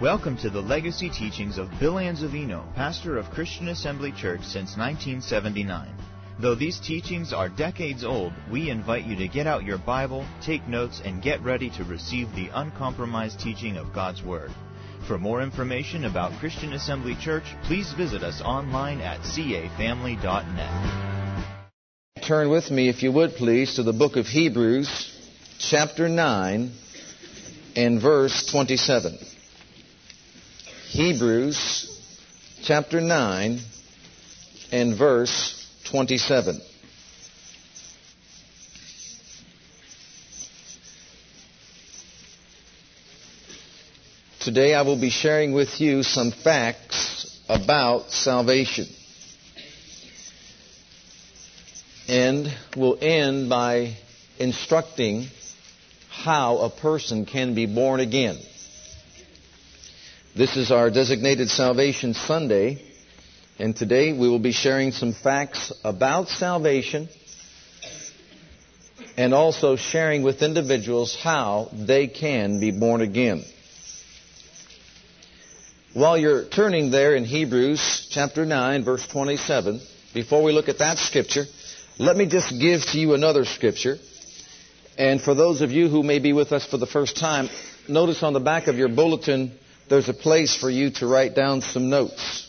[0.00, 5.88] Welcome to the legacy teachings of Bill Anzavino, pastor of Christian Assembly Church since 1979.
[6.38, 10.68] Though these teachings are decades old, we invite you to get out your Bible, take
[10.68, 14.50] notes, and get ready to receive the uncompromised teaching of God's Word.
[15.08, 21.72] For more information about Christian Assembly Church, please visit us online at cafamily.net.
[22.22, 26.70] Turn with me, if you would please, to the book of Hebrews, chapter 9,
[27.76, 29.35] and verse 27.
[30.88, 32.00] Hebrews
[32.62, 33.58] chapter 9
[34.70, 36.60] and verse 27.
[44.38, 48.86] Today I will be sharing with you some facts about salvation.
[52.06, 53.96] And we'll end by
[54.38, 55.26] instructing
[56.10, 58.38] how a person can be born again.
[60.36, 62.82] This is our designated Salvation Sunday,
[63.58, 67.08] and today we will be sharing some facts about salvation
[69.16, 73.46] and also sharing with individuals how they can be born again.
[75.94, 79.80] While you're turning there in Hebrews chapter 9 verse 27,
[80.12, 81.46] before we look at that scripture,
[81.98, 83.96] let me just give to you another scripture.
[84.98, 87.48] And for those of you who may be with us for the first time,
[87.88, 91.60] notice on the back of your bulletin there's a place for you to write down
[91.60, 92.42] some notes.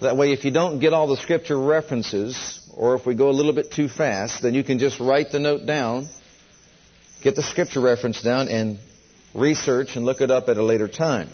[0.00, 3.32] That way, if you don't get all the scripture references, or if we go a
[3.32, 6.08] little bit too fast, then you can just write the note down,
[7.22, 8.78] get the scripture reference down, and
[9.34, 11.28] research and look it up at a later time.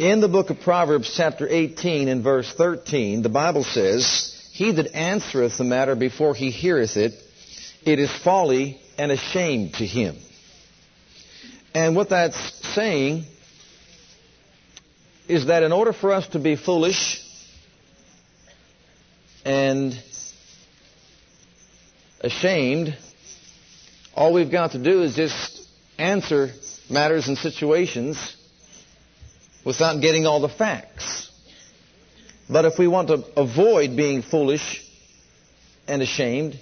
[0.00, 4.94] In the book of Proverbs, chapter 18 and verse 13, the Bible says, He that
[4.94, 7.14] answereth the matter before he heareth it,
[7.84, 10.16] it is folly and a shame to him.
[11.74, 12.36] And what that's
[12.74, 13.24] saying
[15.28, 17.22] is that in order for us to be foolish
[19.44, 19.94] and
[22.20, 22.96] ashamed,
[24.14, 26.50] all we've got to do is just answer
[26.90, 28.36] matters and situations
[29.64, 31.30] without getting all the facts.
[32.48, 34.82] But if we want to avoid being foolish
[35.86, 36.58] and ashamed,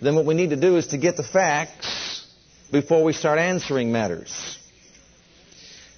[0.00, 1.91] then what we need to do is to get the facts
[2.72, 4.58] before we start answering matters.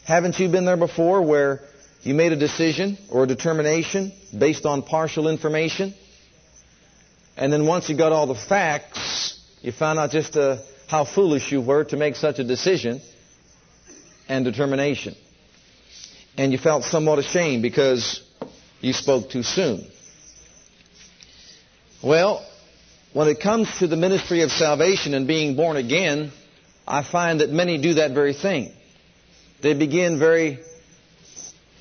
[0.05, 1.61] Haven't you been there before where
[2.03, 5.95] you made a decision or a determination based on partial information?
[7.37, 10.59] And then once you got all the facts, you found out just uh,
[10.89, 13.01] how foolish you were to make such a decision
[14.29, 15.15] and determination.
[16.37, 18.21] And you felt somewhat ashamed because
[18.81, 19.87] you spoke too soon.
[22.03, 22.45] Well,
[23.13, 26.33] when it comes to the ministry of salvation and being born again,
[26.87, 28.73] I find that many do that very thing.
[29.63, 30.59] They begin very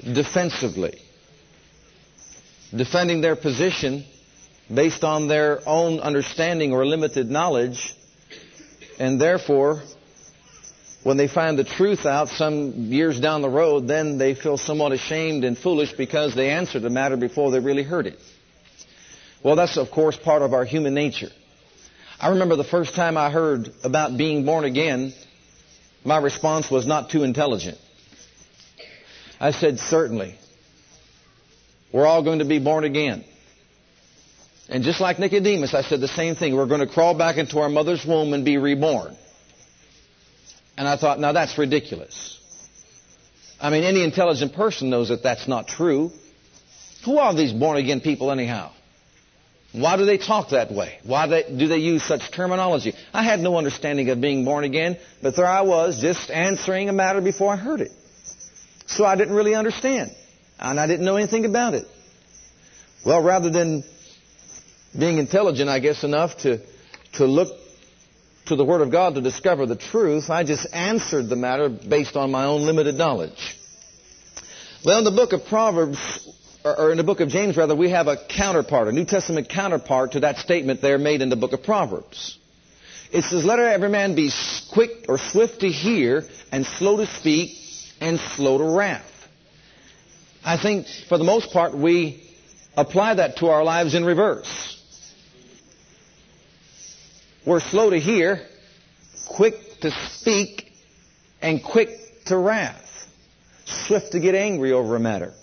[0.02, 1.00] defensively,
[2.75, 4.06] defending their position
[4.74, 7.94] based on their own understanding or limited knowledge,
[8.97, 9.81] and therefore,
[11.03, 14.94] when they find the truth out some years down the road, then they feel somewhat
[14.94, 18.18] ashamed and foolish because they answered the matter before they really heard it.
[19.44, 21.30] Well, that's of course part of our human nature.
[22.19, 25.13] I remember the first time I heard about being born again,
[26.03, 27.78] my response was not too intelligent.
[29.40, 30.35] I said, certainly.
[31.91, 33.23] We're all going to be born again.
[34.69, 36.56] And just like Nicodemus, I said the same thing.
[36.56, 39.18] We're going to crawl back into our mother's womb and be reborn.
[40.78, 42.40] And I thought, now that's ridiculous.
[43.59, 46.12] I mean, any intelligent person knows that that's not true.
[47.06, 48.72] Who are these born again people anyhow?
[49.73, 51.00] Why do they talk that way?
[51.03, 52.94] Why do they use such terminology?
[53.11, 56.94] I had no understanding of being born again, but there I was just answering a
[56.94, 57.91] matter before I heard it.
[58.85, 60.11] So I didn't really understand.
[60.59, 61.88] And I didn't know anything about it.
[63.03, 63.84] Well, rather than
[64.97, 66.61] being intelligent, I guess, enough to,
[67.13, 67.57] to look
[68.45, 72.16] to the Word of God to discover the truth, I just answered the matter based
[72.16, 73.58] on my own limited knowledge.
[74.85, 75.97] Well, in the book of Proverbs,
[76.63, 80.13] or in the book of James, rather, we have a counterpart, a New Testament counterpart
[80.13, 82.37] to that statement there made in the book of Proverbs.
[83.11, 84.31] It says, let every man be
[84.71, 87.57] quick or swift to hear and slow to speak
[87.99, 89.09] and slow to wrath.
[90.43, 92.23] I think for the most part we
[92.75, 94.69] apply that to our lives in reverse.
[97.45, 98.47] We're slow to hear,
[99.27, 100.71] quick to speak,
[101.41, 101.89] and quick
[102.25, 102.79] to wrath.
[103.65, 105.33] Swift to get angry over a matter.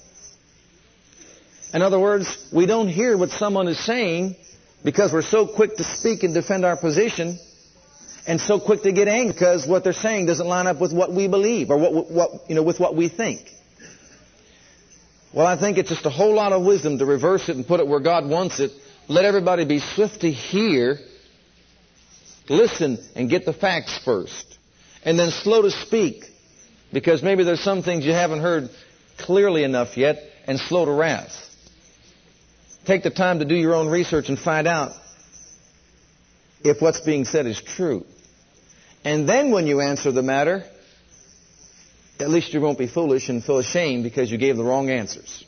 [1.72, 4.36] In other words, we don't hear what someone is saying
[4.84, 7.38] because we're so quick to speak and defend our position.
[8.26, 11.12] and so quick to get angry because what they're saying doesn't line up with what
[11.12, 13.40] we believe or what, what, you know, with what we think.
[15.32, 17.80] Well, I think it's just a whole lot of wisdom to reverse it and put
[17.80, 18.72] it where God wants it.
[19.08, 20.98] Let everybody be swift to hear,
[22.48, 24.58] listen, and get the facts first.
[25.04, 26.24] And then slow to speak
[26.92, 28.70] because maybe there's some things you haven't heard
[29.18, 31.49] clearly enough yet and slow to wrath.
[32.86, 34.92] Take the time to do your own research and find out
[36.62, 38.04] if what's being said is true.
[39.04, 40.64] And then when you answer the matter,
[42.18, 45.44] at least you won't be foolish and feel ashamed because you gave the wrong answers.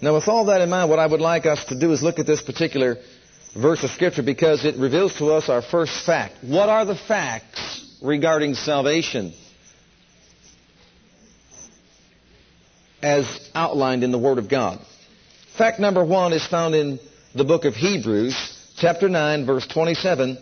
[0.00, 2.18] Now, with all that in mind, what I would like us to do is look
[2.18, 2.96] at this particular
[3.56, 6.34] verse of Scripture because it reveals to us our first fact.
[6.42, 9.32] What are the facts regarding salvation
[13.02, 14.84] as outlined in the Word of God?
[15.56, 16.98] Fact number one is found in
[17.32, 18.34] the book of Hebrews,
[18.76, 20.36] chapter 9, verse 27.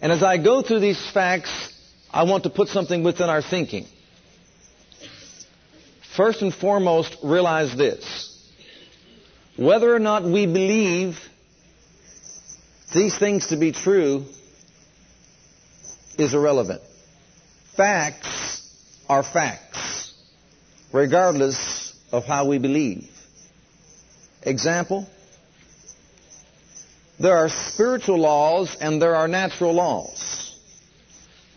[0.00, 1.72] And as I go through these facts,
[2.12, 3.86] I want to put something within our thinking.
[6.16, 8.40] First and foremost, realize this.
[9.56, 11.18] Whether or not we believe
[12.94, 14.26] these things to be true
[16.18, 16.82] is irrelevant.
[17.76, 18.62] Facts
[19.08, 20.14] are facts,
[20.92, 23.10] regardless of how we believe.
[24.46, 25.08] Example,
[27.18, 30.56] there are spiritual laws and there are natural laws.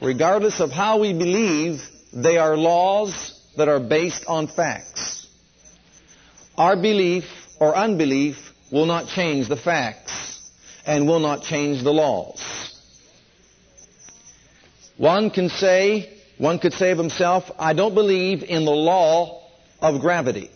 [0.01, 1.81] Regardless of how we believe,
[2.11, 5.27] they are laws that are based on facts.
[6.57, 7.25] Our belief
[7.59, 8.37] or unbelief
[8.71, 10.41] will not change the facts
[10.83, 12.41] and will not change the laws.
[14.97, 19.43] One can say, one could say of himself, I don't believe in the law
[19.79, 20.49] of gravity.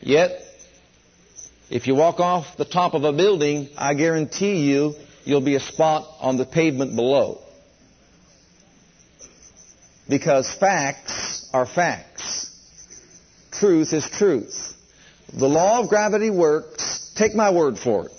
[0.00, 0.41] Yet,
[1.72, 5.60] if you walk off the top of a building, I guarantee you, you'll be a
[5.60, 7.40] spot on the pavement below.
[10.06, 12.50] Because facts are facts.
[13.52, 14.76] Truth is truth.
[15.32, 17.10] The law of gravity works.
[17.16, 18.12] Take my word for it.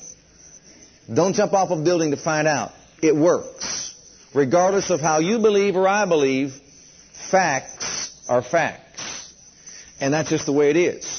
[1.13, 2.71] Don't jump off a building to find out.
[3.03, 3.93] It works.
[4.33, 6.59] Regardless of how you believe or I believe,
[7.29, 9.31] facts are facts.
[9.99, 11.12] And that's just the way it is.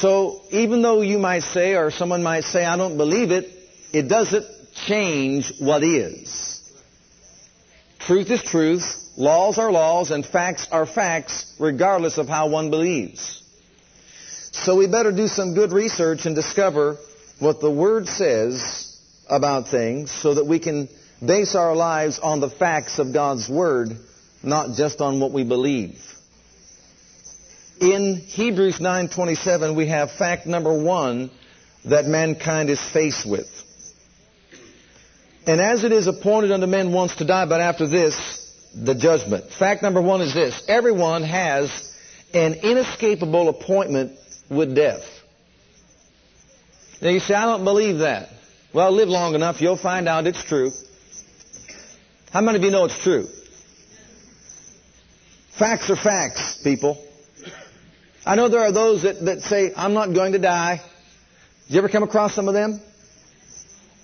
[0.00, 3.50] So even though you might say, or someone might say, I don't believe it,
[3.92, 6.52] it doesn't change what is.
[8.00, 8.84] Truth is truth,
[9.16, 13.42] laws are laws, and facts are facts, regardless of how one believes.
[14.52, 16.98] So we better do some good research and discover
[17.38, 20.88] what the Word says about things so that we can
[21.24, 23.96] base our lives on the facts of God's Word,
[24.42, 26.00] not just on what we believe.
[27.80, 31.30] In Hebrews 9:27 we have fact number 1
[31.84, 33.48] that mankind is faced with.
[35.46, 38.16] And as it is appointed unto men once to die, but after this,
[38.74, 39.44] the judgment.
[39.52, 40.60] Fact number one is this.
[40.68, 41.70] Everyone has
[42.34, 44.18] an inescapable appointment
[44.50, 45.04] with death.
[47.00, 48.30] Now you say, I don't believe that.
[48.72, 50.72] Well, live long enough, you'll find out it's true.
[52.32, 53.28] How many of you know it's true?
[55.58, 57.05] Facts are facts, people.
[58.26, 60.82] I know there are those that, that say, I'm not going to die.
[61.66, 62.80] Did you ever come across some of them?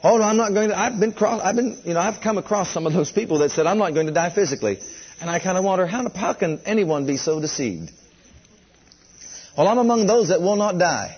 [0.04, 0.78] Oh no, I'm not going to.
[0.78, 1.40] I've been cross.
[1.42, 3.94] I've been, you know, I've come across some of those people that said, I'm not
[3.94, 4.78] going to die physically,
[5.20, 7.90] and I kind of wonder how, how can anyone be so deceived?
[9.56, 11.16] Well, I'm among those that will not die.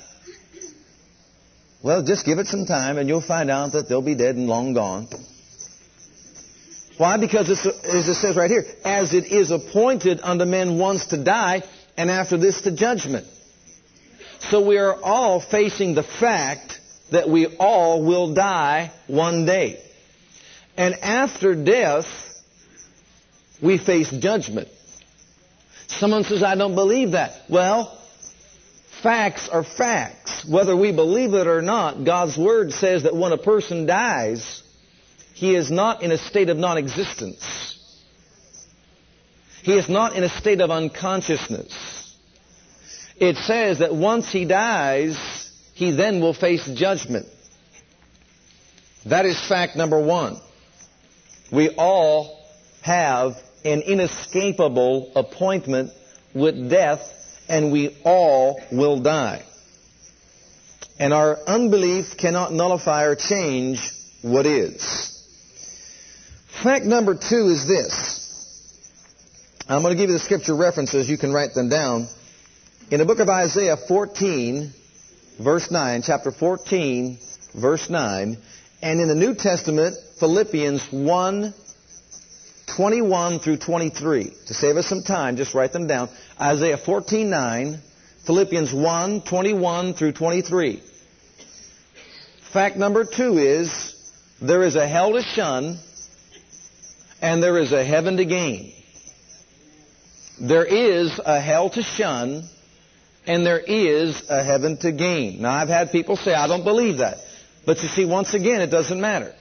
[1.82, 4.48] Well, just give it some time, and you'll find out that they'll be dead and
[4.48, 5.08] long gone.
[6.96, 7.18] Why?
[7.18, 11.62] Because as it says right here, as it is appointed unto men once to die,
[11.96, 13.26] and after this to judgment.
[14.40, 19.80] So we are all facing the fact that we all will die one day.
[20.76, 22.06] And after death,
[23.62, 24.68] we face judgment.
[25.86, 27.42] Someone says, I don't believe that.
[27.48, 27.96] Well,
[29.02, 30.46] facts are facts.
[30.48, 34.62] Whether we believe it or not, God's Word says that when a person dies,
[35.34, 37.73] he is not in a state of non-existence.
[39.64, 41.72] He is not in a state of unconsciousness.
[43.16, 45.16] It says that once he dies,
[45.72, 47.26] he then will face judgment.
[49.06, 50.38] That is fact number one.
[51.50, 52.38] We all
[52.82, 55.92] have an inescapable appointment
[56.34, 57.00] with death,
[57.48, 59.46] and we all will die.
[60.98, 63.80] And our unbelief cannot nullify or change
[64.20, 65.10] what is.
[66.62, 68.23] Fact number two is this.
[69.66, 71.08] I'm going to give you the scripture references.
[71.08, 72.06] You can write them down.
[72.90, 74.70] In the book of Isaiah 14,
[75.42, 77.18] verse 9, chapter 14,
[77.54, 78.36] verse 9,
[78.82, 81.54] And in the New Testament, Philippians 1,
[82.76, 84.24] 21 through 23.
[84.48, 86.10] To save us some time, just write them down.
[86.38, 87.78] Isaiah 14, 9,
[88.26, 90.82] Philippians 1, 21 through 23.
[92.52, 93.94] Fact number two is,
[94.42, 95.78] there is a hell to shun,
[97.22, 98.74] and there is a heaven to gain.
[100.40, 102.48] There is a hell to shun,
[103.26, 105.42] and there is a heaven to gain.
[105.42, 107.18] Now, I've had people say, I don't believe that.
[107.64, 109.32] But you see, once again, it doesn't matter.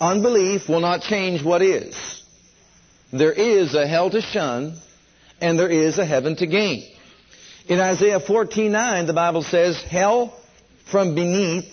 [0.00, 2.22] Unbelief will not change what is.
[3.12, 4.78] There is a hell to shun,
[5.40, 6.84] and there is a heaven to gain.
[7.68, 10.34] In Isaiah 14:9, the Bible says, "Hell
[10.84, 11.66] from beneath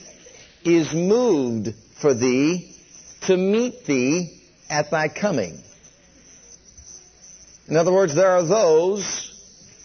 [0.63, 2.75] is moved for thee
[3.27, 5.61] to meet thee at thy coming."
[7.67, 9.31] In other words, there are those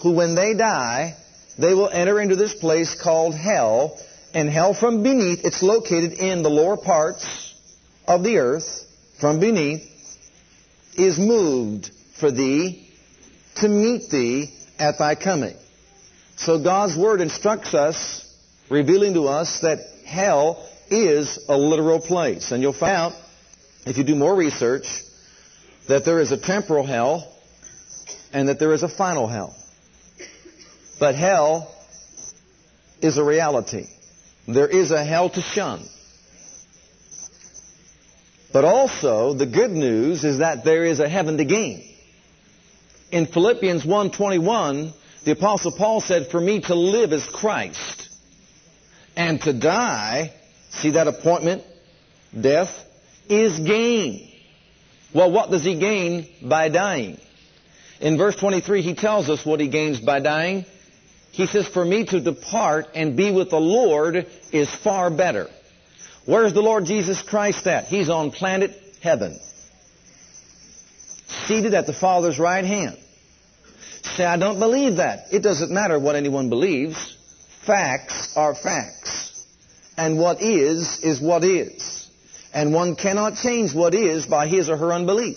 [0.03, 1.17] who, when they die,
[1.59, 3.99] they will enter into this place called hell,
[4.35, 7.55] and hell from beneath, it's located in the lower parts
[8.07, 8.85] of the earth,
[9.21, 9.83] from beneath,
[10.97, 12.89] is moved for thee
[13.57, 15.57] to meet thee at thy coming.
[16.37, 18.25] So God's Word instructs us,
[18.71, 22.53] revealing to us that hell is a literal place.
[22.53, 23.13] And you'll find out,
[23.87, 24.87] if you do more research,
[25.89, 27.33] that there is a temporal hell
[28.33, 29.57] and that there is a final hell.
[30.99, 31.75] But hell
[33.01, 33.87] is a reality.
[34.47, 35.85] There is a hell to shun.
[38.53, 41.85] But also, the good news is that there is a heaven to gain.
[43.11, 44.93] In Philippians 1.21,
[45.25, 48.09] the Apostle Paul said, For me to live is Christ,
[49.17, 50.33] and to die,
[50.71, 51.63] see that appointment,
[52.39, 52.71] death,
[53.29, 54.31] is gain.
[55.15, 57.19] Well, what does he gain by dying?
[58.01, 60.65] In verse 23, he tells us what he gains by dying.
[61.33, 65.49] He says, For me to depart and be with the Lord is far better.
[66.25, 67.85] Where's the Lord Jesus Christ at?
[67.85, 69.41] He's on planet heaven.
[71.47, 72.99] Seated at the Father's right hand.
[74.03, 75.33] Say, I don't believe that.
[75.33, 77.17] It doesn't matter what anyone believes.
[77.67, 79.45] Facts are facts.
[79.97, 82.09] And what is, is what is.
[82.55, 85.37] And one cannot change what is by his or her unbelief.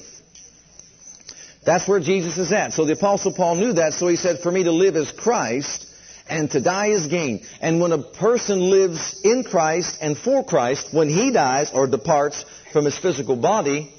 [1.64, 2.74] That's where Jesus is at.
[2.74, 5.86] So the Apostle Paul knew that, so he said, For me to live is Christ,
[6.28, 7.46] and to die is gain.
[7.62, 12.46] And when a person lives in Christ and for Christ, when he dies or departs
[12.72, 13.94] from his physical body,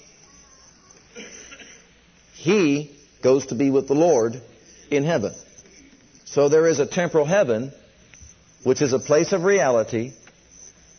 [2.34, 4.40] he goes to be with the Lord
[4.90, 5.32] in heaven.
[6.24, 7.72] So there is a temporal heaven,
[8.64, 10.12] which is a place of reality,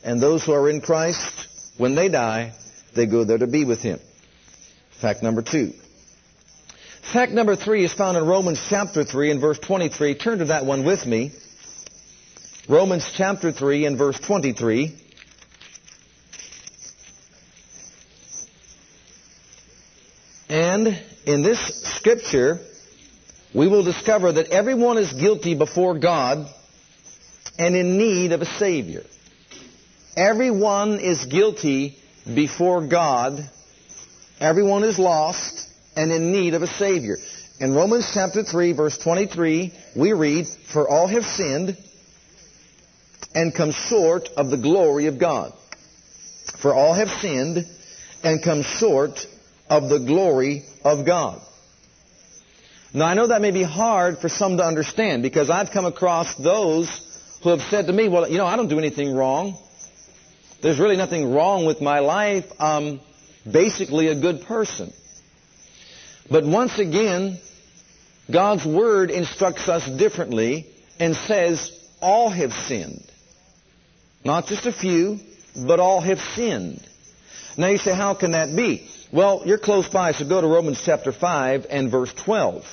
[0.03, 2.53] and those who are in Christ, when they die,
[2.95, 3.99] they go there to be with him.
[5.01, 5.73] Fact number two.
[7.11, 10.15] Fact number three is found in Romans chapter 3 and verse 23.
[10.15, 11.31] Turn to that one with me.
[12.67, 14.95] Romans chapter 3 and verse 23.
[20.49, 20.87] And
[21.25, 21.59] in this
[21.97, 22.59] scripture,
[23.53, 26.47] we will discover that everyone is guilty before God
[27.59, 29.03] and in need of a Savior.
[30.15, 31.97] Everyone is guilty
[32.33, 33.47] before God.
[34.39, 37.17] Everyone is lost and in need of a Savior.
[37.59, 41.77] In Romans chapter 3, verse 23, we read, For all have sinned
[43.35, 45.53] and come short of the glory of God.
[46.61, 47.65] For all have sinned
[48.23, 49.25] and come short
[49.69, 51.41] of the glory of God.
[52.93, 56.35] Now I know that may be hard for some to understand because I've come across
[56.35, 56.89] those
[57.43, 59.57] who have said to me, well, you know, I don't do anything wrong.
[60.61, 62.45] There's really nothing wrong with my life.
[62.59, 63.01] I'm
[63.49, 64.93] basically a good person.
[66.29, 67.39] But once again,
[68.31, 70.67] God's Word instructs us differently
[70.99, 73.03] and says all have sinned.
[74.23, 75.19] Not just a few,
[75.67, 76.81] but all have sinned.
[77.57, 78.89] Now you say, how can that be?
[79.11, 82.63] Well, you're close by, so go to Romans chapter 5 and verse 12.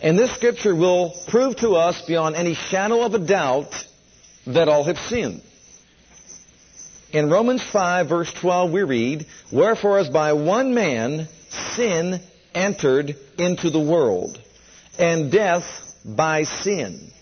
[0.00, 3.72] And this scripture will prove to us beyond any shadow of a doubt
[4.46, 5.42] that all have sinned.
[7.14, 11.28] In Romans 5 verse 12 we read, Wherefore as by one man
[11.76, 12.20] sin
[12.52, 14.36] entered into the world,
[14.98, 15.62] and death
[16.04, 17.12] by sin.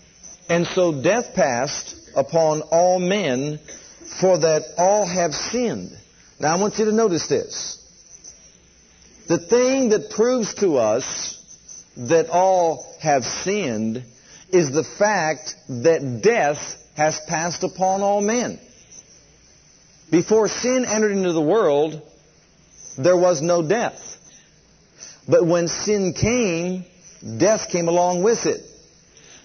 [0.49, 3.59] And so death passed upon all men,
[4.19, 5.91] for that all have sinned.
[6.39, 7.77] Now I want you to notice this.
[9.27, 11.37] The thing that proves to us
[11.97, 14.03] that all have sinned
[14.49, 16.57] is the fact that death
[16.95, 18.59] has passed upon all men.
[20.13, 21.99] Before sin entered into the world,
[22.99, 23.99] there was no death.
[25.27, 26.85] But when sin came,
[27.39, 28.61] death came along with it.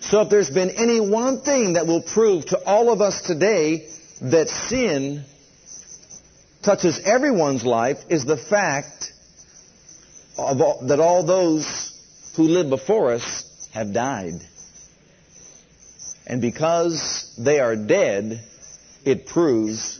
[0.03, 3.89] So if there's been any one thing that will prove to all of us today
[4.21, 5.25] that sin
[6.63, 9.11] touches everyone's life is the fact
[10.37, 11.99] all, that all those
[12.37, 14.43] who lived before us have died.
[16.27, 18.45] And because they are dead,
[19.07, 19.98] it proves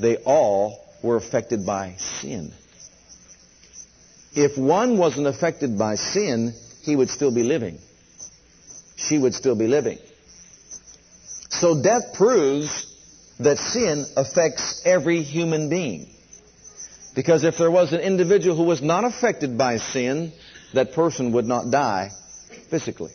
[0.00, 2.52] they all were affected by sin.
[4.34, 7.78] If one wasn't affected by sin, he would still be living.
[8.96, 9.98] She would still be living.
[11.50, 12.86] So death proves
[13.40, 16.08] that sin affects every human being.
[17.14, 20.32] Because if there was an individual who was not affected by sin,
[20.74, 22.10] that person would not die
[22.70, 23.12] physically.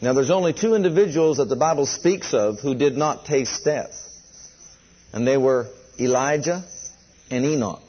[0.00, 4.05] Now there's only two individuals that the Bible speaks of who did not taste death.
[5.16, 5.66] And they were
[5.98, 6.62] Elijah
[7.30, 7.82] and Enoch.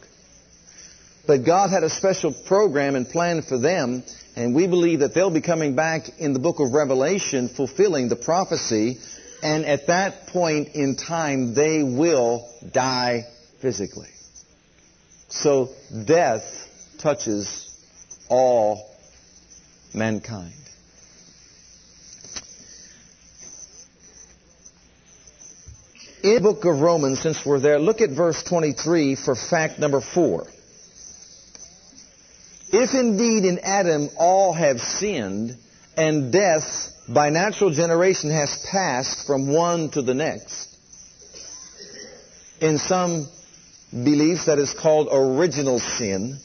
[1.27, 4.05] But God had a special program and plan for them,
[4.37, 8.15] and we believe that they'll be coming back in the book of Revelation fulfilling the
[8.15, 8.97] prophecy,
[9.43, 13.25] and at that point in time they will die
[13.59, 14.07] physically.
[15.27, 15.73] So
[16.05, 16.45] death
[16.99, 17.69] touches
[18.29, 18.89] all
[19.93, 20.53] mankind.
[26.27, 30.01] In the book of Romans, since we're there, look at verse 23 for fact number
[30.01, 30.45] four.
[32.69, 35.55] If indeed in Adam all have sinned,
[35.95, 40.75] and death by natural generation has passed from one to the next,
[42.59, 43.29] in some
[43.93, 46.39] beliefs that is called original sin.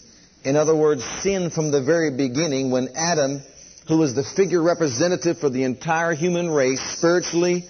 [0.45, 3.43] In other words, sin from the very beginning when Adam,
[3.89, 7.65] who was the figure representative for the entire human race, spiritually,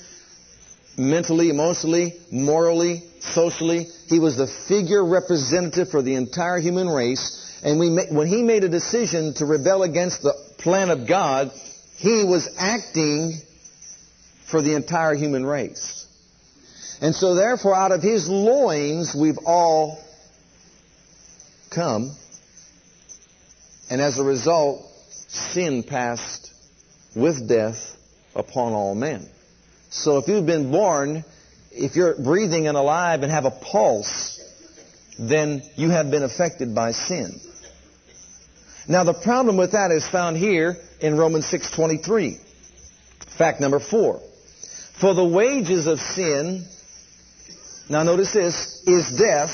[0.96, 7.38] mentally, emotionally, morally, socially, he was the figure representative for the entire human race.
[7.62, 11.52] And we, when he made a decision to rebel against the plan of God,
[11.96, 13.40] he was acting
[14.46, 16.06] for the entire human race.
[17.00, 19.99] And so therefore out of his loins we've all
[21.70, 22.16] come.
[23.90, 24.87] And as a result,
[25.28, 26.52] sin passed
[27.14, 27.96] with death
[28.35, 29.28] upon all men.
[29.92, 31.22] So if you've been born,
[31.70, 34.40] if you're breathing and alive and have a pulse,
[35.18, 37.38] then you have been affected by sin.
[38.88, 42.40] Now the problem with that is found here in Romans 6:23.
[43.37, 44.20] Fact number 4.
[44.98, 46.64] For the wages of sin,
[47.88, 49.50] now notice this, is death,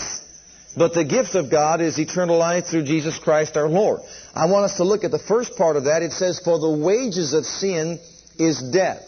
[0.77, 4.01] but the gift of God is eternal life through Jesus Christ our Lord.
[4.35, 6.03] I want us to look at the first part of that.
[6.03, 7.99] It says, for the wages of sin
[8.39, 9.08] is death.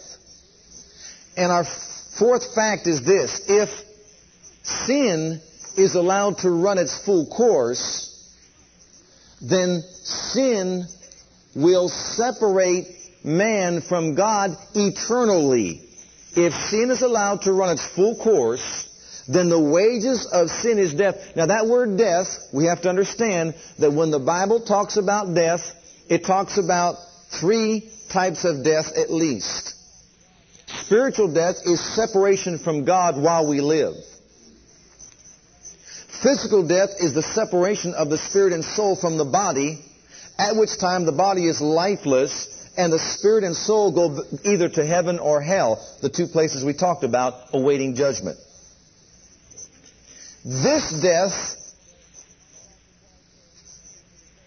[1.41, 3.41] And our fourth fact is this.
[3.49, 3.71] If
[4.63, 5.41] sin
[5.75, 8.37] is allowed to run its full course,
[9.41, 10.85] then sin
[11.57, 12.89] will separate
[13.25, 15.81] man from God eternally.
[16.37, 20.93] If sin is allowed to run its full course, then the wages of sin is
[20.93, 21.35] death.
[21.37, 25.63] Now that word death, we have to understand that when the Bible talks about death,
[26.07, 26.97] it talks about
[27.31, 29.70] three types of death at least.
[30.91, 33.95] Spiritual death is separation from God while we live.
[36.21, 39.79] Physical death is the separation of the spirit and soul from the body,
[40.37, 44.85] at which time the body is lifeless and the spirit and soul go either to
[44.85, 48.37] heaven or hell, the two places we talked about awaiting judgment.
[50.45, 51.57] This death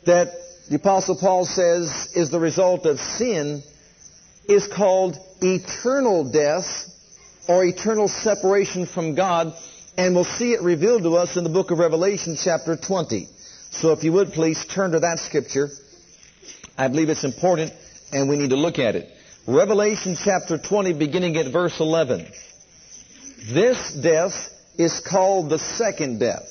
[0.05, 0.33] that
[0.69, 3.63] the apostle Paul says is the result of sin
[4.47, 6.65] is called eternal death
[7.47, 9.53] or eternal separation from God
[9.97, 13.27] and we'll see it revealed to us in the book of Revelation chapter 20.
[13.71, 15.69] So if you would please turn to that scripture.
[16.77, 17.73] I believe it's important
[18.11, 19.09] and we need to look at it.
[19.47, 22.27] Revelation chapter 20 beginning at verse 11.
[23.51, 24.33] This death
[24.77, 26.49] is called the second death.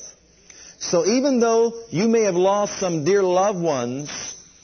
[0.78, 4.10] So even though you may have lost some dear loved ones,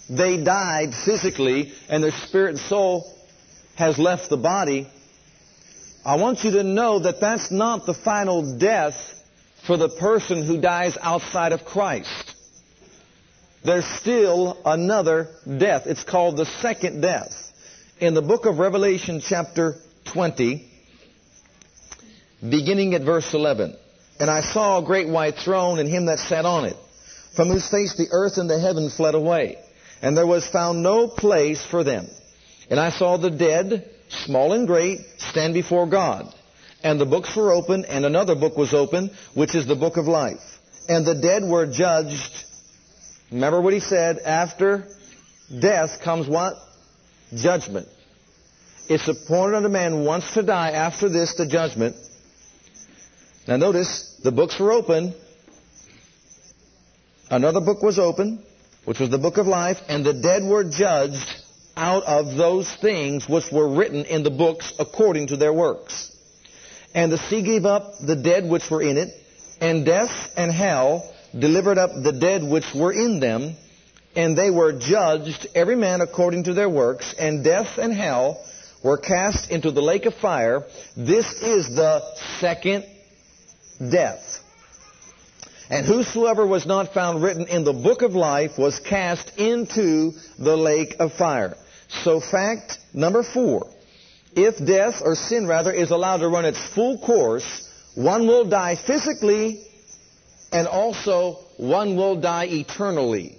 [0.08, 3.14] they died physically and their spirit and soul
[3.78, 4.88] has left the body,
[6.04, 8.96] I want you to know that that's not the final death
[9.68, 12.34] for the person who dies outside of Christ.
[13.64, 15.82] There's still another death.
[15.86, 17.32] It's called the second death.
[18.00, 19.76] In the book of Revelation chapter
[20.12, 20.68] 20,
[22.50, 23.76] beginning at verse 11.
[24.18, 26.76] And I saw a great white throne and him that sat on it,
[27.36, 29.56] from whose face the earth and the heaven fled away.
[30.02, 32.08] And there was found no place for them.
[32.70, 36.32] And I saw the dead, small and great, stand before God.
[36.82, 40.06] And the books were open, and another book was open, which is the book of
[40.06, 40.40] life.
[40.88, 42.44] And the dead were judged.
[43.30, 44.18] Remember what he said?
[44.18, 44.86] After
[45.60, 46.54] death comes what?
[47.34, 47.88] Judgment.
[48.88, 51.96] It's appointed unto man once to die, after this the judgment.
[53.46, 55.14] Now notice, the books were open.
[57.30, 58.42] Another book was open,
[58.84, 61.37] which was the book of life, and the dead were judged
[61.78, 66.10] out of those things which were written in the books according to their works.
[66.92, 69.14] And the sea gave up the dead which were in it,
[69.60, 73.54] and death and hell delivered up the dead which were in them,
[74.16, 78.44] and they were judged, every man according to their works, and death and hell
[78.82, 80.64] were cast into the lake of fire.
[80.96, 82.02] This is the
[82.40, 82.84] second
[83.78, 84.40] death.
[85.70, 90.56] And whosoever was not found written in the book of life was cast into the
[90.56, 91.56] lake of fire.
[91.88, 93.66] So fact number four,
[94.34, 98.76] if death or sin rather is allowed to run its full course, one will die
[98.76, 99.64] physically
[100.52, 103.36] and also one will die eternally,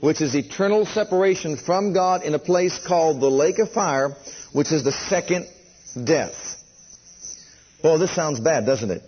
[0.00, 4.10] which is eternal separation from God in a place called the lake of fire,
[4.52, 5.46] which is the second
[6.04, 6.34] death.
[7.82, 9.02] Well, this sounds bad, doesn't it?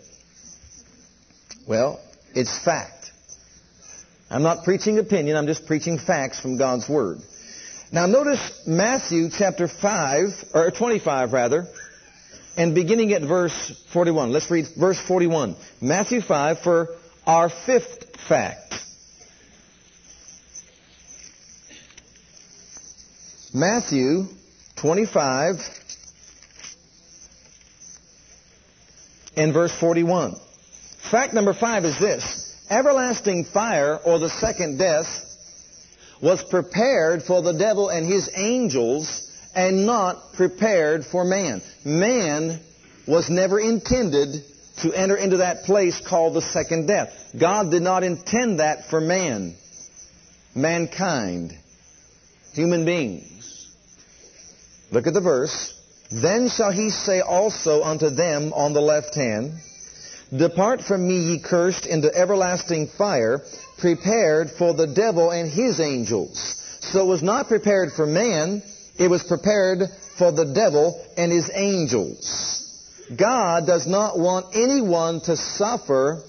[1.68, 2.00] Well,
[2.34, 3.12] it's fact.
[4.30, 7.18] I'm not preaching opinion, I'm just preaching facts from God's Word.
[7.94, 11.68] Now notice Matthew chapter 5, or 25 rather,
[12.56, 14.32] and beginning at verse 41.
[14.32, 15.54] Let's read verse 41.
[15.80, 16.88] Matthew 5 for
[17.24, 18.74] our fifth fact.
[23.54, 24.24] Matthew
[24.74, 25.54] 25
[29.36, 30.34] and verse 41.
[31.12, 32.56] Fact number five is this.
[32.68, 35.06] Everlasting fire, or the second death,
[36.24, 41.60] was prepared for the devil and his angels and not prepared for man.
[41.84, 42.60] Man
[43.06, 44.42] was never intended
[44.78, 47.10] to enter into that place called the second death.
[47.38, 49.54] God did not intend that for man,
[50.54, 51.52] mankind,
[52.54, 53.70] human beings.
[54.90, 55.78] Look at the verse.
[56.10, 59.52] Then shall he say also unto them on the left hand,
[60.34, 63.42] Depart from me, ye cursed, into everlasting fire,
[63.78, 66.60] prepared for the devil and his angels.
[66.80, 68.62] So it was not prepared for man,
[68.98, 69.80] it was prepared
[70.18, 72.60] for the devil and his angels.
[73.16, 76.22] God does not want anyone to suffer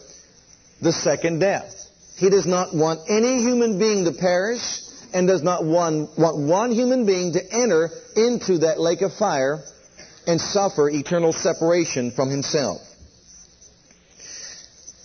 [0.82, 1.74] the second death.
[2.18, 4.82] He does not want any human being to perish
[5.14, 9.64] and does not want, want one human being to enter into that lake of fire
[10.28, 12.82] and suffer eternal separation from himself.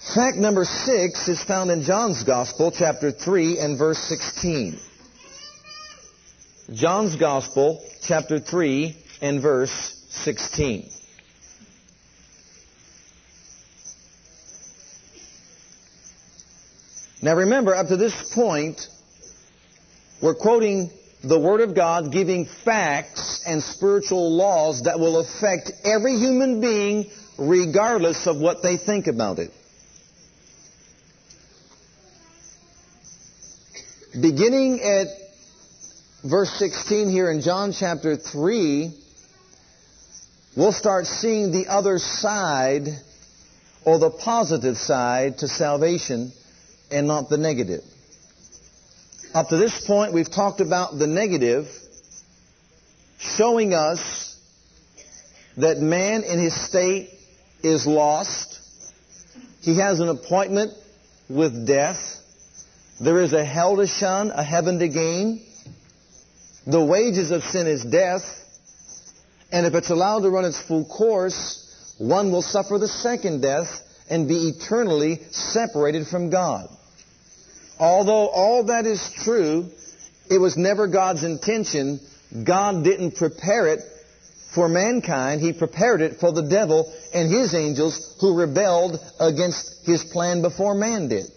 [0.00, 4.80] Fact number six is found in John's Gospel, chapter 3 and verse 16.
[6.72, 9.70] John's Gospel, chapter 3 and verse
[10.08, 10.88] 16.
[17.20, 18.88] Now remember, up to this point,
[20.22, 20.90] we're quoting
[21.22, 27.10] the Word of God giving facts and spiritual laws that will affect every human being
[27.38, 29.52] regardless of what they think about it.
[34.12, 35.06] Beginning at
[36.28, 38.92] verse 16 here in John chapter 3,
[40.56, 42.88] we'll start seeing the other side
[43.84, 46.32] or the positive side to salvation
[46.90, 47.84] and not the negative.
[49.32, 51.68] Up to this point, we've talked about the negative,
[53.20, 54.36] showing us
[55.56, 57.10] that man in his state
[57.62, 58.58] is lost.
[59.60, 60.72] He has an appointment
[61.28, 62.19] with death.
[63.00, 65.42] There is a hell to shun, a heaven to gain.
[66.66, 68.22] The wages of sin is death.
[69.50, 73.68] And if it's allowed to run its full course, one will suffer the second death
[74.10, 76.68] and be eternally separated from God.
[77.78, 79.70] Although all that is true,
[80.28, 82.00] it was never God's intention.
[82.44, 83.80] God didn't prepare it
[84.54, 85.40] for mankind.
[85.40, 90.74] He prepared it for the devil and his angels who rebelled against his plan before
[90.74, 91.30] man did.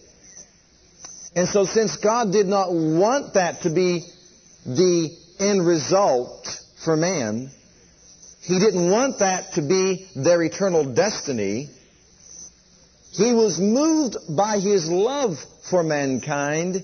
[1.36, 4.06] And so since God did not want that to be
[4.66, 6.48] the end result
[6.84, 7.50] for man,
[8.42, 11.70] He didn't want that to be their eternal destiny.
[13.12, 15.38] He was moved by His love
[15.70, 16.84] for mankind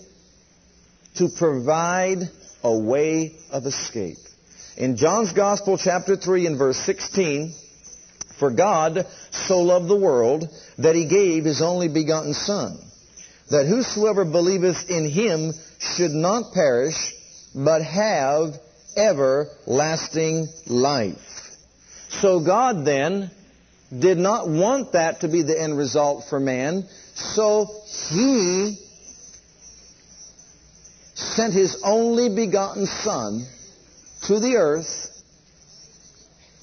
[1.15, 2.19] to provide
[2.63, 4.17] a way of escape.
[4.77, 7.53] In John's Gospel, chapter 3 and verse 16,
[8.39, 12.79] For God so loved the world that he gave his only begotten Son,
[13.49, 17.13] that whosoever believeth in him should not perish,
[17.55, 18.53] but have
[18.95, 21.17] everlasting life.
[22.09, 23.31] So God then
[23.97, 27.65] did not want that to be the end result for man, so
[28.11, 28.77] he
[31.15, 33.45] sent his only begotten Son
[34.27, 35.07] to the earth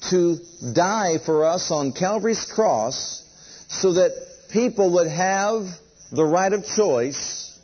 [0.09, 0.37] to
[0.73, 3.23] die for us on Calvary's cross
[3.67, 4.11] so that
[4.51, 5.65] people would have
[6.11, 7.59] the right of choice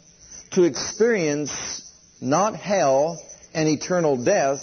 [0.52, 1.82] to experience
[2.22, 3.22] not hell
[3.54, 4.62] and eternal death,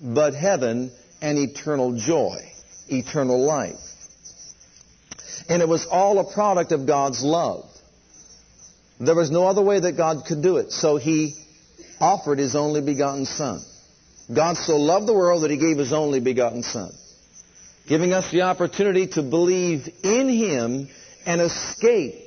[0.00, 2.38] but heaven and eternal joy,
[2.88, 3.78] eternal life.
[5.48, 7.64] And it was all a product of God's love.
[9.00, 10.70] There was no other way that God could do it.
[10.70, 11.34] So He
[12.00, 13.60] offered His only begotten Son.
[14.34, 16.92] God so loved the world that He gave His only begotten Son,
[17.86, 20.88] giving us the opportunity to believe in Him
[21.26, 22.21] and escape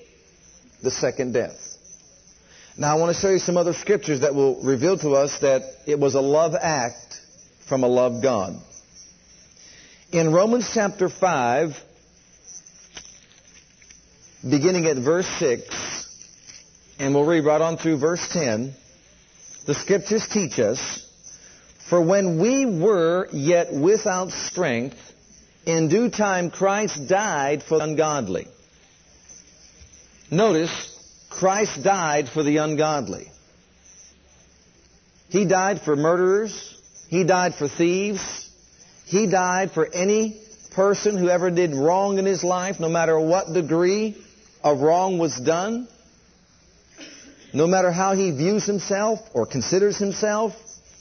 [0.85, 1.57] the second death.
[2.77, 5.63] Now I want to show you some other scriptures that will reveal to us that
[5.87, 7.19] it was a love act
[7.67, 8.55] from a love God.
[10.11, 11.75] In Romans chapter 5,
[14.47, 18.73] beginning at verse 6, and we'll read right on through verse 10,
[19.65, 21.09] the scriptures teach us,
[21.89, 24.97] For when we were yet without strength,
[25.65, 28.47] in due time Christ died for the ungodly.
[30.35, 30.91] Notice,
[31.29, 33.31] Christ died for the ungodly.
[35.29, 36.77] He died for murderers.
[37.07, 38.49] He died for thieves.
[39.05, 43.53] He died for any person who ever did wrong in his life, no matter what
[43.53, 44.17] degree
[44.61, 45.87] of wrong was done.
[47.53, 50.53] No matter how he views himself or considers himself,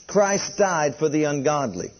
[0.07, 1.91] Christ died for the ungodly.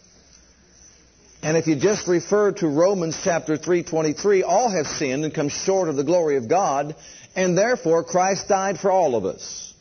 [1.45, 5.89] And if you just refer to Romans chapter 3:23, all have sinned and come short
[5.89, 6.95] of the glory of God,
[7.36, 9.74] and therefore Christ died for all of us.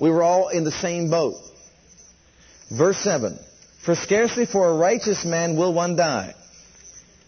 [0.00, 1.36] We were all in the same boat.
[2.70, 3.38] Verse 7.
[3.84, 6.34] For scarcely for a righteous man will one die.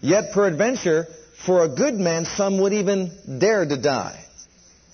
[0.01, 1.07] Yet peradventure,
[1.47, 4.25] for a good man some would even dare to die.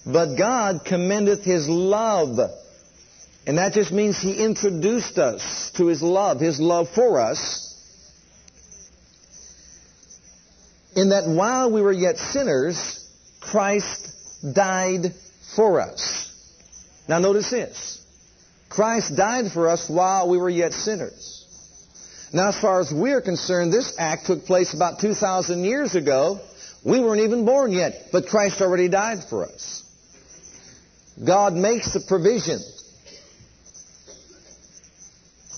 [0.07, 2.39] But God commendeth his love.
[3.47, 7.71] And that just means he introduced us to his love, his love for us.
[10.97, 13.09] In that while we were yet sinners,
[13.41, 14.14] Christ
[14.53, 15.15] died
[15.57, 16.31] for us.
[17.09, 18.01] Now notice this.
[18.69, 21.41] Christ died for us while we were yet sinners.
[22.33, 26.41] Now as far as we're concerned, this act took place about 2,000 years ago.
[26.85, 29.83] We weren't even born yet, but Christ already died for us.
[31.25, 32.61] God makes the provision.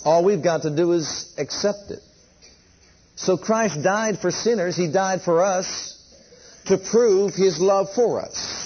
[0.04, 2.00] All we've got to do is accept it.
[3.16, 4.76] So Christ died for sinners.
[4.76, 5.94] He died for us
[6.66, 8.65] to prove His love for us.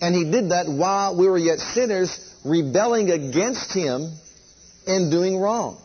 [0.00, 4.12] And he did that while we were yet sinners, rebelling against him
[4.86, 5.80] and doing wrong.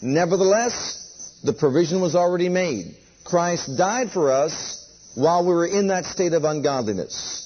[0.00, 2.96] Nevertheless, the provision was already made.
[3.24, 7.44] Christ died for us while we were in that state of ungodliness.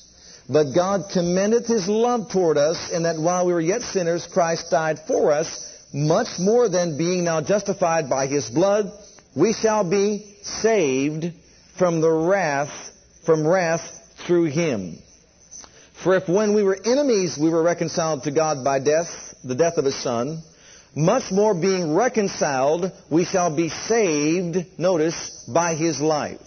[0.49, 4.71] But God commended his love toward us in that while we were yet sinners, Christ
[4.71, 5.49] died for us,
[5.93, 8.93] much more than being now justified by his blood,
[9.35, 11.33] we shall be saved
[11.79, 12.73] from the wrath,
[13.25, 13.83] from wrath
[14.27, 14.99] through him.
[16.03, 19.09] For if when we were enemies we were reconciled to God by death,
[19.45, 20.43] the death of His Son,
[20.97, 26.41] much more being reconciled we shall be saved, notice, by His life.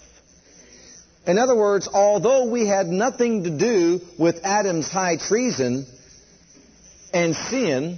[1.26, 5.86] In other words, although we had nothing to do with Adam's high treason
[7.14, 7.98] and sin,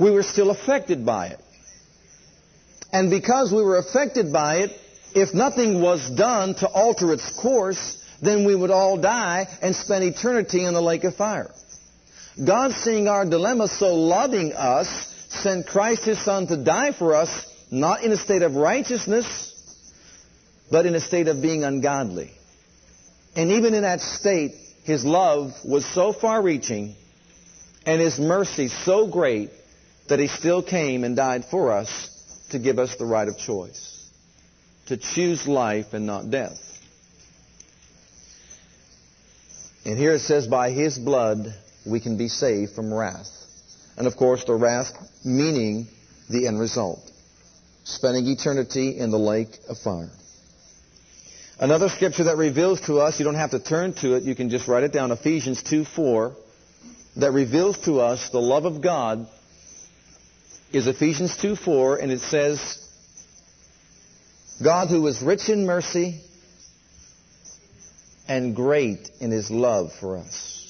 [0.00, 1.40] we were still affected by it.
[2.92, 4.70] And because we were affected by it,
[5.14, 10.04] if nothing was done to alter its course, then we would all die and spend
[10.04, 11.50] eternity in the lake of fire.
[12.42, 14.88] God, seeing our dilemma, so loving us,
[15.28, 19.52] sent Christ His Son to die for us, not in a state of righteousness,
[20.70, 22.32] but in a state of being ungodly.
[23.36, 24.52] And even in that state,
[24.84, 26.94] His love was so far reaching
[27.86, 29.50] and His mercy so great
[30.08, 34.10] that He still came and died for us to give us the right of choice,
[34.86, 36.58] to choose life and not death.
[39.84, 41.54] And here it says, by his blood
[41.86, 43.28] we can be saved from wrath.
[43.96, 44.92] And of course, the wrath
[45.24, 45.86] meaning
[46.28, 47.00] the end result.
[47.84, 50.10] Spending eternity in the lake of fire.
[51.58, 54.50] Another scripture that reveals to us, you don't have to turn to it, you can
[54.50, 56.34] just write it down, Ephesians 2 4,
[57.16, 59.28] that reveals to us the love of God
[60.72, 62.80] is Ephesians 2 4, and it says,
[64.62, 66.20] God who is rich in mercy
[68.28, 70.60] and great in his love for us.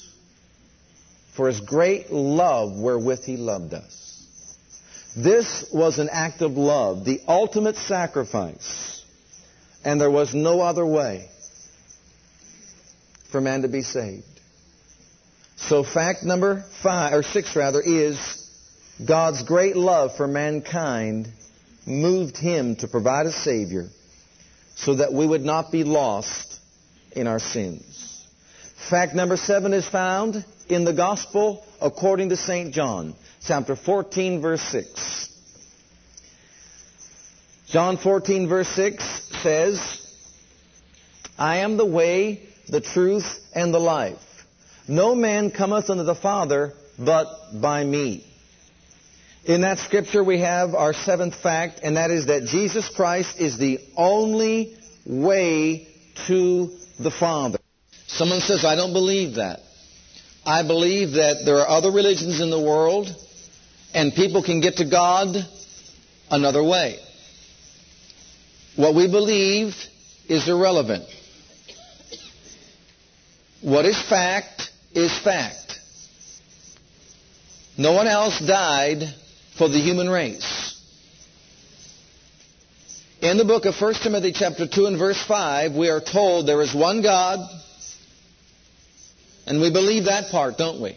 [1.35, 4.01] For his great love wherewith he loved us.
[5.15, 9.03] This was an act of love, the ultimate sacrifice.
[9.83, 11.29] And there was no other way
[13.31, 14.23] for man to be saved.
[15.57, 18.17] So fact number five, or six rather, is
[19.05, 21.27] God's great love for mankind
[21.85, 23.87] moved him to provide a Savior
[24.75, 26.54] so that we would not be lost
[27.15, 28.27] in our sins.
[28.89, 32.73] Fact number seven is found in the Gospel according to St.
[32.73, 35.29] John, chapter 14, verse 6.
[37.67, 40.01] John 14, verse 6 says,
[41.37, 44.19] I am the way, the truth, and the life.
[44.87, 47.27] No man cometh unto the Father but
[47.59, 48.25] by me.
[49.45, 53.57] In that scripture we have our seventh fact, and that is that Jesus Christ is
[53.57, 55.87] the only way
[56.27, 56.69] to
[56.99, 57.59] the Father.
[58.07, 59.59] Someone says, I don't believe that.
[60.45, 63.07] I believe that there are other religions in the world,
[63.93, 65.35] and people can get to God
[66.29, 66.99] another way.
[68.75, 69.73] What we believe
[70.27, 71.05] is irrelevant.
[73.61, 75.79] What is fact is fact.
[77.77, 79.03] No one else died
[79.57, 80.54] for the human race.
[83.25, 86.61] In the book of 1 Timothy chapter 2 and verse 5, we are told there
[86.61, 87.39] is one God,
[89.47, 90.95] and we believe that part, don't we?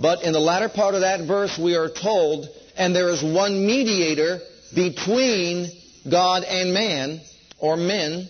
[0.00, 3.66] But in the latter part of that verse, we are told, and there is one
[3.66, 4.38] mediator
[4.74, 5.70] between
[6.10, 7.20] God and man,
[7.58, 8.26] or men,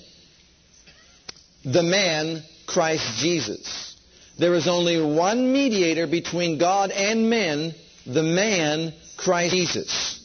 [1.65, 3.95] the man, Christ Jesus.
[4.37, 7.73] There is only one mediator between God and men,
[8.05, 10.18] the man, Christ Jesus.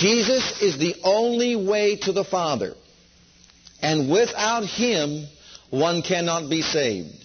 [0.00, 2.74] Jesus is the only way to the Father.
[3.80, 5.26] And without Him,
[5.70, 7.24] one cannot be saved.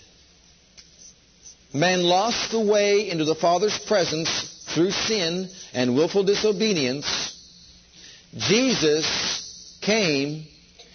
[1.73, 7.35] Man lost the way into the Father's presence through sin and willful disobedience.
[8.37, 10.45] Jesus came,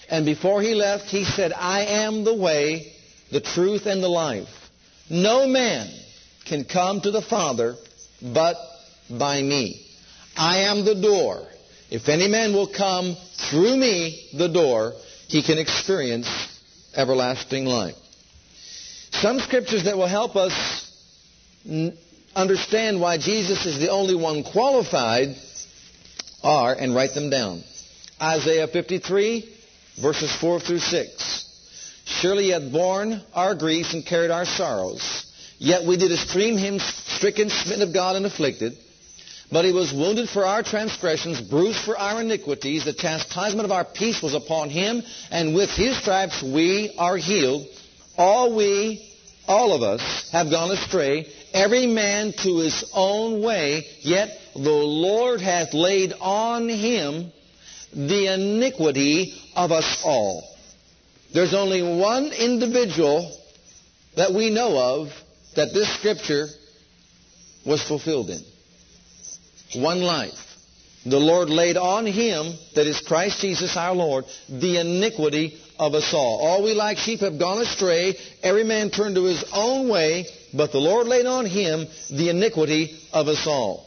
[0.09, 2.93] and before He left, He said, I am the way,
[3.33, 4.49] the truth, and the life.
[5.11, 5.89] No man
[6.45, 7.77] can come to the Father
[8.23, 8.57] but
[9.11, 9.87] by me.
[10.37, 11.47] I am the door.
[11.91, 13.17] If any man will come
[13.51, 14.95] through me, the door,
[15.29, 16.29] he can experience
[16.95, 17.97] everlasting life.
[19.11, 20.53] Some scriptures that will help us
[22.35, 25.37] understand why Jesus is the only one qualified
[26.43, 27.65] are, and write them down.
[28.21, 29.49] Isaiah 53,
[30.03, 32.03] verses 4 through 6.
[32.05, 35.25] Surely he hath borne our griefs and carried our sorrows.
[35.59, 38.77] Yet we did esteem him stricken, smitten of God, and afflicted.
[39.53, 42.85] But he was wounded for our transgressions, bruised for our iniquities.
[42.85, 47.67] The chastisement of our peace was upon him, and with his stripes we are healed.
[48.17, 49.07] All we,
[49.47, 55.41] all of us, have gone astray, every man to his own way, yet the Lord
[55.41, 57.31] hath laid on him
[57.93, 60.43] the iniquity of us all.
[61.33, 63.37] There's only one individual
[64.17, 65.09] that we know of
[65.55, 66.47] that this scripture
[67.67, 68.41] was fulfilled in
[69.75, 70.39] one life.
[71.07, 76.15] The Lord laid on him, that is Christ Jesus our Lord, the iniquity of us
[76.15, 76.39] all.
[76.39, 78.15] All we like sheep have gone astray.
[78.43, 82.99] Every man turned to his own way, but the Lord laid on him the iniquity
[83.13, 83.87] of us all.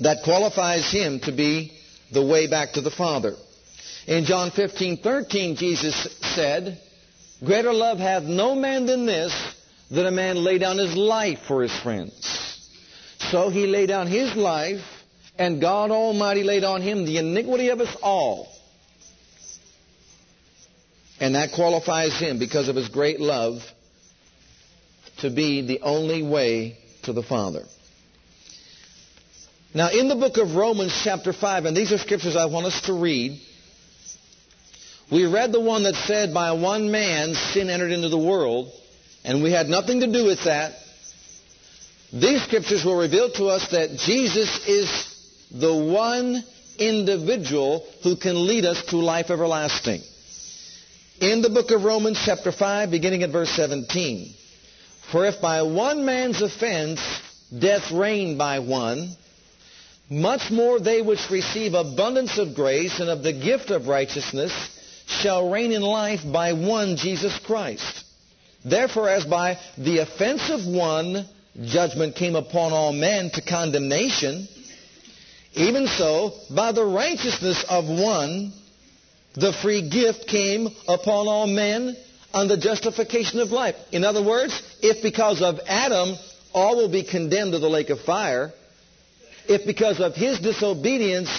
[0.00, 1.72] That qualifies him to be
[2.12, 3.34] the way back to the Father.
[4.06, 6.80] In John 15, 13, Jesus said,
[7.44, 9.34] Greater love hath no man than this,
[9.90, 12.14] that a man lay down his life for his friends.
[13.30, 14.80] So he laid down his life
[15.38, 18.48] and God Almighty laid on him the iniquity of us all.
[21.20, 23.60] And that qualifies him because of his great love
[25.18, 27.64] to be the only way to the Father.
[29.74, 32.80] Now, in the book of Romans, chapter 5, and these are scriptures I want us
[32.82, 33.40] to read,
[35.10, 38.70] we read the one that said, By one man sin entered into the world,
[39.24, 40.72] and we had nothing to do with that.
[42.12, 45.07] These scriptures will reveal to us that Jesus is
[45.50, 46.42] the one
[46.78, 50.00] individual who can lead us to life everlasting.
[51.20, 54.32] In the book of Romans, chapter 5, beginning at verse 17.
[55.10, 57.00] For if by one man's offense
[57.56, 59.16] death reigned by one,
[60.10, 64.52] much more they which receive abundance of grace and of the gift of righteousness
[65.06, 68.04] shall reign in life by one Jesus Christ.
[68.64, 71.26] Therefore, as by the offense of one,
[71.64, 74.46] judgment came upon all men to condemnation,
[75.54, 78.52] even so, by the righteousness of one,
[79.34, 81.96] the free gift came upon all men
[82.34, 83.76] on the justification of life.
[83.92, 86.14] In other words, if because of Adam
[86.52, 88.52] all will be condemned to the lake of fire,
[89.48, 91.30] if because of his disobedience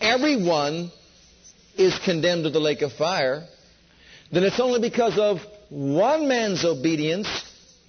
[0.00, 0.90] everyone
[1.76, 3.44] is condemned to the lake of fire,
[4.32, 5.38] then it's only because of
[5.70, 7.28] one man's obedience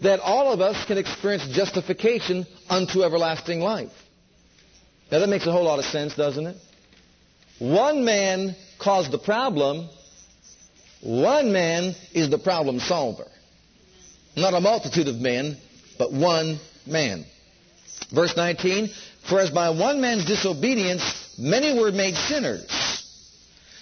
[0.01, 3.91] that all of us can experience justification unto everlasting life.
[5.11, 6.57] Now that makes a whole lot of sense, doesn't it?
[7.59, 9.89] one man caused the problem.
[11.01, 13.27] One man is the problem solver.
[14.35, 15.57] Not a multitude of men,
[15.97, 17.25] but one man.
[18.13, 18.89] Verse 19,
[19.29, 22.65] For as by one man's disobedience many were made sinners,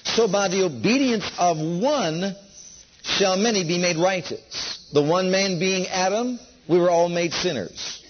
[0.04, 2.36] so by the obedience of one
[3.04, 4.90] shall many be made righteous.
[4.94, 8.04] The one man being Adam, we were all made sinners.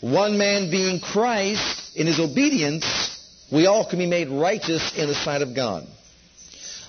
[0.00, 2.86] One man being Christ, in his obedience,
[3.50, 5.84] we all can be made righteous in the sight of God.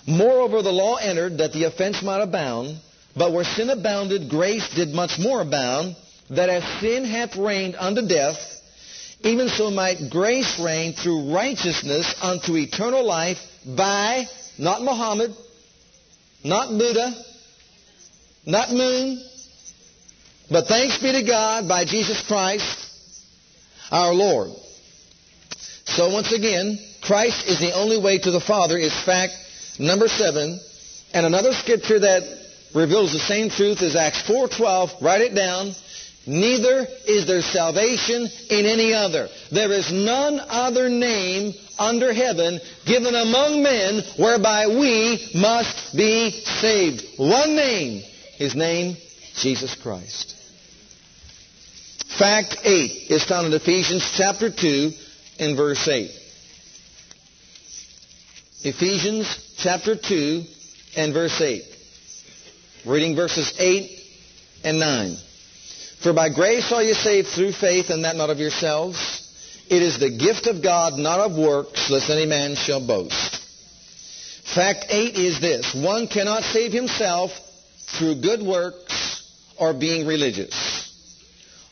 [0.05, 2.77] Moreover, the law entered that the offense might abound,
[3.15, 5.95] but where sin abounded, grace did much more abound,
[6.29, 8.37] that as sin hath reigned unto death,
[9.21, 14.25] even so might grace reign through righteousness unto eternal life by,
[14.59, 15.35] not Muhammad,
[16.43, 17.13] not Buddha,
[18.45, 19.25] not moon,
[20.51, 22.77] but thanks be to God by Jesus Christ
[23.91, 24.51] our Lord.
[25.89, 29.33] So once again, Christ is the only way to the Father is fact
[29.79, 30.59] number seven.
[31.13, 32.23] And another scripture that
[32.75, 35.01] reveals the same truth is Acts 4.12.
[35.01, 35.73] Write it down.
[36.27, 39.29] Neither is there salvation in any other.
[39.51, 47.03] There is none other name under heaven given among men whereby we must be saved.
[47.17, 48.03] One name.
[48.37, 48.95] His name,
[49.35, 50.35] Jesus Christ.
[52.17, 54.91] Fact 8 is found in Ephesians chapter 2
[55.39, 56.11] and verse 8.
[58.61, 60.43] Ephesians chapter 2
[60.97, 61.63] and verse 8.
[62.85, 63.99] Reading verses 8
[64.65, 65.15] and 9.
[66.03, 68.97] For by grace are you saved through faith, and that not of yourselves.
[69.69, 73.37] It is the gift of God, not of works, lest any man shall boast.
[74.53, 75.73] Fact 8 is this.
[75.75, 77.31] One cannot save himself
[77.97, 80.89] through good works or being religious.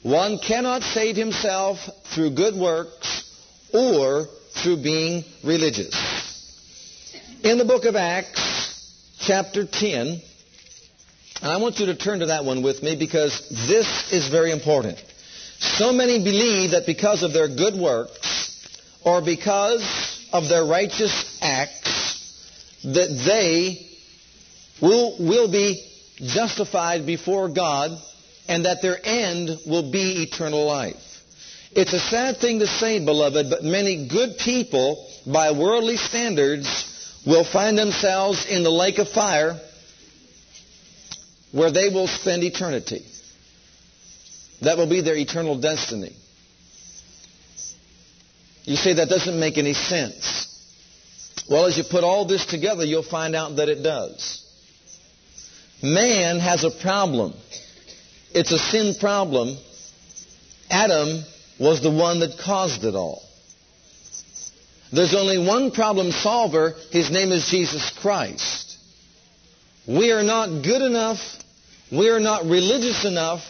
[0.04, 1.80] One cannot save himself
[2.14, 3.07] through good works
[3.74, 5.94] or through being religious.
[7.44, 10.22] In the book of Acts, chapter 10,
[11.42, 14.52] and I want you to turn to that one with me because this is very
[14.52, 15.04] important.
[15.60, 22.82] So many believe that because of their good works or because of their righteous acts
[22.84, 23.88] that they
[24.82, 25.84] will, will be
[26.18, 27.92] justified before God
[28.48, 30.96] and that their end will be eternal life.
[31.78, 37.44] It's a sad thing to say, beloved, but many good people, by worldly standards, will
[37.44, 39.60] find themselves in the lake of fire
[41.52, 43.06] where they will spend eternity.
[44.64, 46.16] That will be their eternal destiny.
[48.64, 50.48] You say that doesn't make any sense.
[51.48, 54.44] Well, as you put all this together, you'll find out that it does.
[55.84, 57.36] Man has a problem.
[58.32, 59.56] It's a sin problem.
[60.72, 61.24] Adam
[61.60, 63.24] was the one that caused it all.
[64.92, 66.74] There's only one problem solver.
[66.92, 68.78] His name is Jesus Christ.
[69.88, 71.20] We are not good enough.
[71.92, 73.42] We are not religious enough.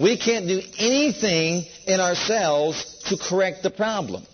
[0.00, 4.24] We can't do anything in ourselves to correct the problem.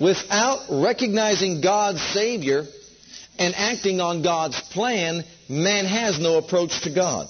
[0.00, 2.64] Without recognizing God's Savior
[3.38, 7.28] and acting on God's plan, man has no approach to God.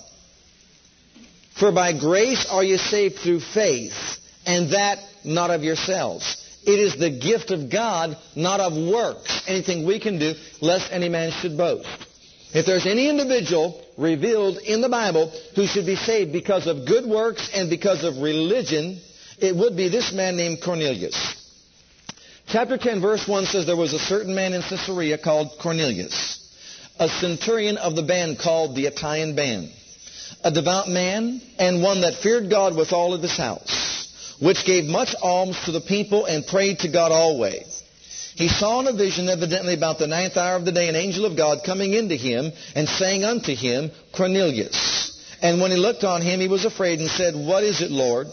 [1.59, 6.45] For by grace are you saved through faith, and that not of yourselves.
[6.65, 11.09] It is the gift of God, not of works, anything we can do, lest any
[11.09, 11.89] man should boast.
[12.55, 17.05] If there's any individual revealed in the Bible who should be saved because of good
[17.05, 19.01] works and because of religion,
[19.39, 21.17] it would be this man named Cornelius.
[22.47, 26.39] Chapter 10 verse 1 says there was a certain man in Caesarea called Cornelius,
[27.01, 29.73] a centurion of the band called the Italian band
[30.45, 34.85] a devout man, and one that feared God with all of his house, which gave
[34.85, 37.83] much alms to the people and prayed to God always.
[38.37, 41.27] He saw in a vision, evidently about the ninth hour of the day, an angel
[41.27, 45.37] of God coming into him and saying unto him, Cornelius.
[45.43, 48.29] And when he looked on him, he was afraid and said, What is it, Lord?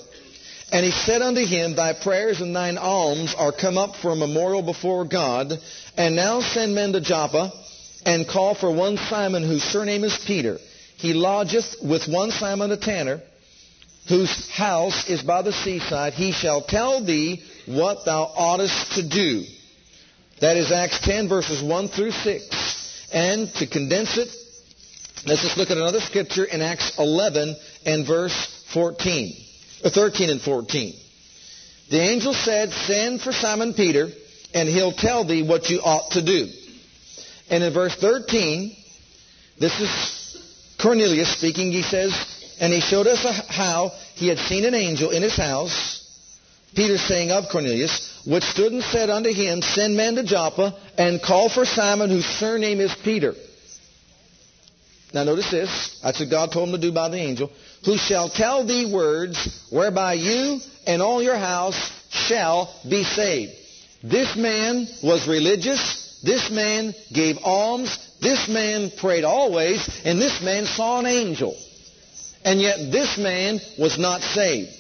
[0.72, 4.16] And he said unto him, Thy prayers and thine alms are come up for a
[4.16, 5.54] memorial before God.
[5.98, 7.52] And now send men to Joppa
[8.06, 10.60] and call for one Simon whose surname is Peter
[11.06, 13.22] he lodgeth with one Simon the tanner,
[14.10, 16.14] whose house is by the seaside.
[16.14, 19.44] He shall tell thee what thou oughtest to do.
[20.42, 23.10] That is Acts 10 verses 1 through 6.
[23.14, 24.30] And to condense it,
[25.28, 29.34] let's just look at another scripture in Acts 11 and verse 14,
[29.84, 30.94] or uh, 13 and 14.
[31.92, 34.10] The angel said, send for Simon Peter,
[34.56, 36.48] and he'll tell thee what you ought to do.
[37.52, 38.76] And in verse 13,
[39.60, 40.15] this is
[40.82, 42.14] Cornelius speaking, he says,
[42.60, 46.02] and he showed us how he had seen an angel in his house.
[46.76, 51.22] Peter saying of Cornelius, which stood and said unto him, Send men to Joppa, and
[51.22, 53.34] call for Simon, whose surname is Peter.
[55.14, 56.00] Now notice this.
[56.04, 57.50] That's what God told him to do by the angel.
[57.86, 63.54] Who shall tell thee words whereby you and all your house shall be saved.
[64.04, 66.20] This man was religious.
[66.22, 67.98] This man gave alms.
[68.22, 69.88] This man prayed always.
[70.04, 71.56] And this man saw an angel.
[72.44, 74.72] And yet this man was not saved.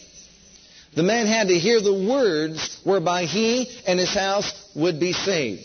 [0.95, 5.63] The man had to hear the words whereby he and his house would be saved.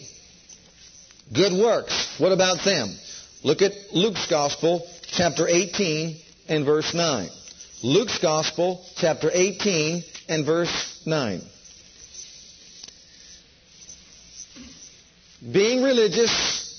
[1.32, 2.18] Good works.
[2.18, 2.88] What about them?
[3.44, 6.16] Look at Luke's Gospel, chapter 18
[6.48, 7.28] and verse 9.
[7.82, 11.40] Luke's Gospel, chapter 18 and verse 9.
[15.52, 16.69] Being religious,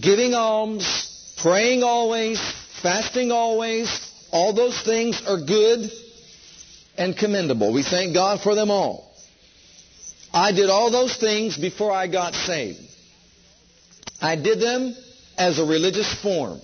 [0.00, 2.40] giving alms, praying always,
[2.82, 3.88] fasting always,
[4.32, 5.90] all those things are good
[6.98, 7.72] and commendable.
[7.72, 9.10] We thank God for them all.
[10.32, 12.80] I did all those things before I got saved.
[14.20, 14.94] I did them
[15.38, 16.60] as a religious form.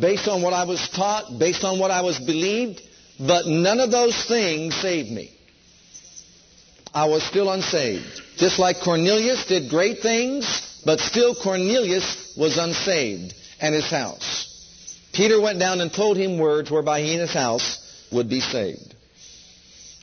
[0.00, 2.80] Based on what I was taught, based on what I was believed,
[3.18, 5.32] but none of those things saved me.
[6.94, 8.22] I was still unsaved.
[8.36, 14.46] Just like Cornelius did great things, but still Cornelius was unsaved and his house.
[15.12, 18.94] Peter went down and told him words whereby he and his house would be saved.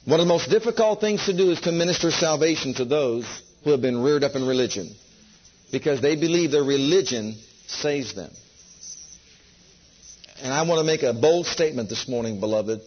[0.06, 3.26] One of the most difficult things to do is to minister salvation to those
[3.64, 4.94] who have been reared up in religion
[5.72, 8.30] because they believe their religion saves them.
[10.44, 12.80] And I want to make a bold statement this morning, beloved.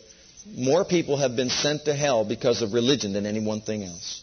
[0.54, 4.22] More people have been sent to hell because of religion than any one thing else.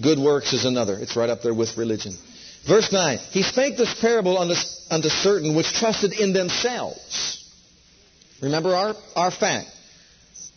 [0.00, 0.98] Good works is another.
[0.98, 2.16] It's right up there with religion.
[2.66, 3.18] Verse 9.
[3.30, 4.54] He spake this parable unto,
[4.90, 7.44] unto certain which trusted in themselves.
[8.42, 9.68] Remember our, our fact.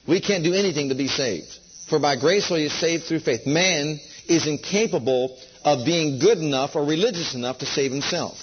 [0.07, 1.47] We can't do anything to be saved.
[1.87, 3.45] For by grace are you saved through faith.
[3.45, 8.41] Man is incapable of being good enough or religious enough to save himself.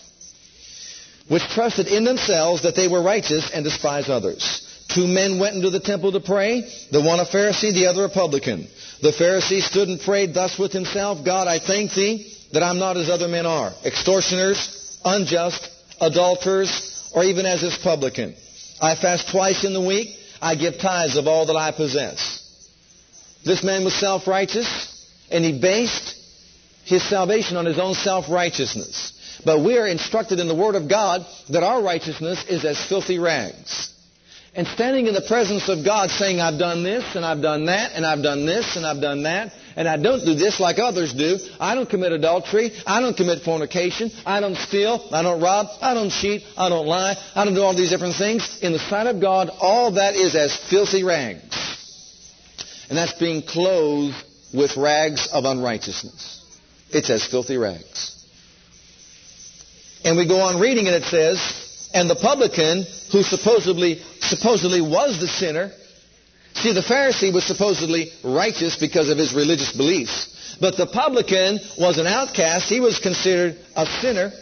[1.28, 4.65] Which trusted in themselves that they were righteous and despised others.
[4.97, 8.09] Two men went into the temple to pray, the one a Pharisee, the other a
[8.09, 8.66] publican.
[9.03, 12.97] The Pharisee stood and prayed thus with himself, God, I thank thee that I'm not
[12.97, 15.68] as other men are, extortioners, unjust,
[16.01, 18.34] adulterers, or even as this publican.
[18.80, 20.16] I fast twice in the week.
[20.40, 22.42] I give tithes of all that I possess.
[23.44, 26.16] This man was self-righteous, and he based
[26.86, 29.42] his salvation on his own self-righteousness.
[29.44, 33.18] But we are instructed in the Word of God that our righteousness is as filthy
[33.18, 33.86] rags.
[34.57, 37.92] And standing in the presence of God saying, I've done this, and I've done that,
[37.92, 41.12] and I've done this, and I've done that, and I don't do this like others
[41.12, 41.38] do.
[41.61, 42.72] I don't commit adultery.
[42.86, 44.11] I don't commit fornication.
[44.24, 45.09] I don't steal.
[45.12, 45.66] I don't rob.
[45.82, 46.42] I don't cheat.
[46.57, 47.16] I don't lie.
[47.34, 48.61] I don't do all these different things.
[48.62, 51.54] In the sight of God, all that is as filthy rags.
[52.88, 54.16] And that's being clothed
[54.54, 56.32] with rags of unrighteousness.
[56.90, 58.26] It's as filthy rags.
[60.02, 65.18] And we go on reading and it says, and the publican who supposedly, supposedly was
[65.20, 65.72] the sinner,
[66.57, 70.57] See, the Pharisee was supposedly righteous because of his religious beliefs.
[70.59, 72.70] But the publican was an outcast.
[72.70, 74.33] He was considered a sinner.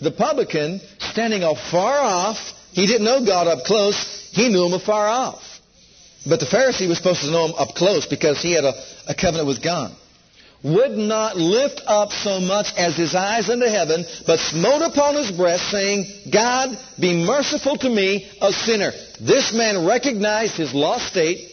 [0.00, 2.38] The publican, standing afar off,
[2.72, 4.30] he didn't know God up close.
[4.32, 5.42] He knew him afar off.
[6.26, 8.72] But the Pharisee was supposed to know him up close because he had a,
[9.08, 9.94] a covenant with God.
[10.64, 15.30] Would not lift up so much as his eyes unto heaven, but smote upon his
[15.30, 18.90] breast, saying, God, be merciful to me, a sinner.
[19.20, 21.48] This man recognized his lost state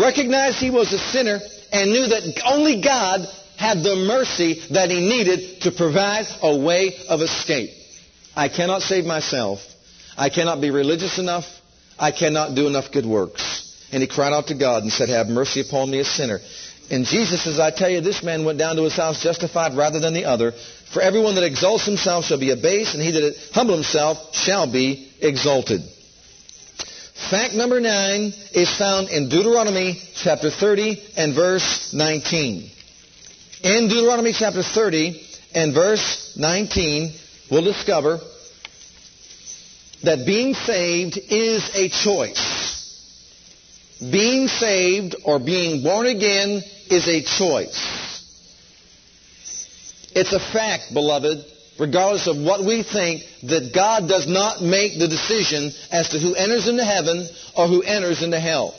[0.00, 1.40] recognized he was a sinner,
[1.72, 6.94] and knew that only God had the mercy that he needed to provide a way
[7.08, 7.70] of escape.
[8.34, 9.60] I cannot save myself.
[10.16, 11.44] I cannot be religious enough.
[11.98, 13.60] I cannot do enough good works.
[13.92, 16.40] And he cried out to God and said, Have mercy upon me, a sinner.
[16.92, 19.98] And Jesus says, I tell you, this man went down to his house justified rather
[19.98, 20.52] than the other.
[20.92, 25.10] For everyone that exalts himself shall be abased, and he that humble himself shall be
[25.18, 25.80] exalted.
[27.30, 32.70] Fact number nine is found in Deuteronomy chapter 30 and verse 19.
[33.62, 35.18] In Deuteronomy chapter 30
[35.54, 37.14] and verse 19,
[37.50, 38.20] we'll discover
[40.02, 42.68] that being saved is a choice.
[44.00, 46.60] Being saved or being born again
[46.90, 48.12] is a choice.
[50.14, 51.44] It's a fact, beloved,
[51.78, 56.34] regardless of what we think, that God does not make the decision as to who
[56.34, 57.26] enters into heaven
[57.56, 58.74] or who enters into hell.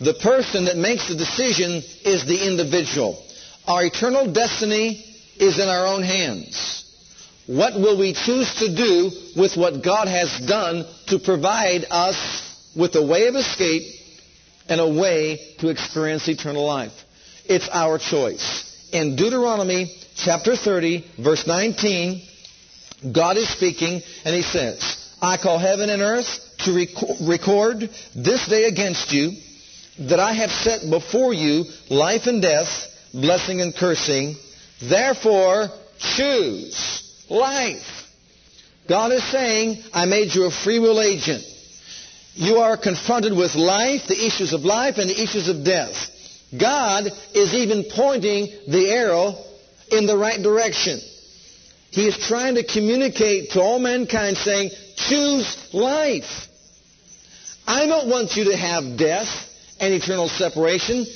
[0.00, 3.22] The person that makes the decision is the individual.
[3.66, 5.04] Our eternal destiny
[5.38, 6.84] is in our own hands.
[7.46, 12.16] What will we choose to do with what God has done to provide us
[12.76, 13.97] with a way of escape
[14.68, 16.92] and a way to experience eternal life.
[17.44, 18.88] It's our choice.
[18.92, 22.22] In Deuteronomy chapter 30, verse 19,
[23.12, 26.72] God is speaking and he says, I call heaven and earth to
[27.26, 27.80] record
[28.14, 29.32] this day against you
[30.00, 32.68] that I have set before you life and death,
[33.12, 34.36] blessing and cursing.
[34.80, 38.06] Therefore, choose life.
[38.88, 41.44] God is saying, I made you a free will agent.
[42.38, 45.96] You are confronted with life, the issues of life, and the issues of death.
[46.56, 49.34] God is even pointing the arrow
[49.90, 51.00] in the right direction.
[51.90, 56.46] He is trying to communicate to all mankind saying, choose life.
[57.66, 59.28] I don't want you to have death
[59.80, 61.06] and eternal separation.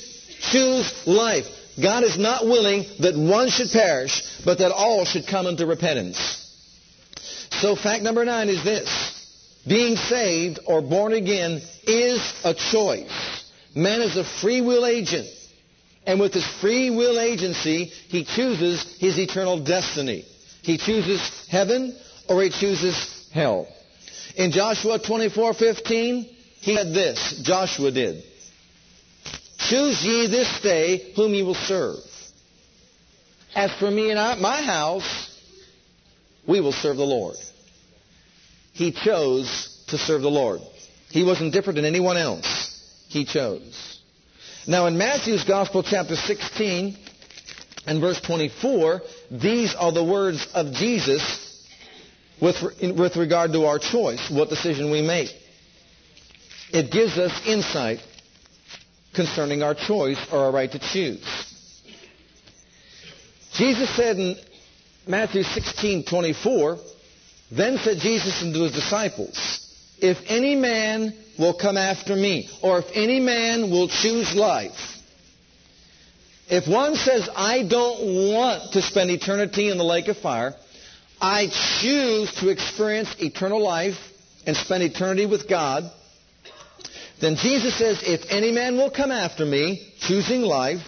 [0.41, 1.45] Choose life.
[1.81, 6.17] God is not willing that one should perish, but that all should come into repentance.
[7.51, 9.12] So fact number nine is this.
[9.67, 13.43] Being saved or born again is a choice.
[13.75, 15.27] Man is a free will agent.
[16.05, 20.25] And with his free will agency, he chooses his eternal destiny.
[20.61, 21.95] He chooses heaven
[22.27, 23.67] or he chooses hell.
[24.35, 28.23] In Joshua 24:15, he said this, Joshua did.
[29.57, 31.99] Choose ye this day whom ye will serve.
[33.55, 35.29] As for me and my house,
[36.45, 37.37] we will serve the Lord.
[38.73, 40.61] He chose to serve the Lord.
[41.09, 43.05] He wasn't different than anyone else.
[43.07, 43.99] He chose.
[44.67, 46.97] Now in Matthew's Gospel chapter 16
[47.85, 51.67] and verse 24, these are the words of Jesus
[52.41, 55.29] with, with regard to our choice, what decision we make.
[56.71, 57.99] It gives us insight
[59.13, 61.23] concerning our choice or our right to choose.
[63.53, 64.35] Jesus said in
[65.05, 66.79] Matthew 16, 24,
[67.51, 69.59] Then said Jesus unto his disciples,
[69.99, 74.71] If any man will come after me, or if any man will choose life,
[76.49, 80.53] if one says, I don't want to spend eternity in the lake of fire,
[81.21, 81.47] I
[81.81, 83.95] choose to experience eternal life
[84.45, 85.89] and spend eternity with God,
[87.21, 90.81] then Jesus says, if any man will come after me, choosing life,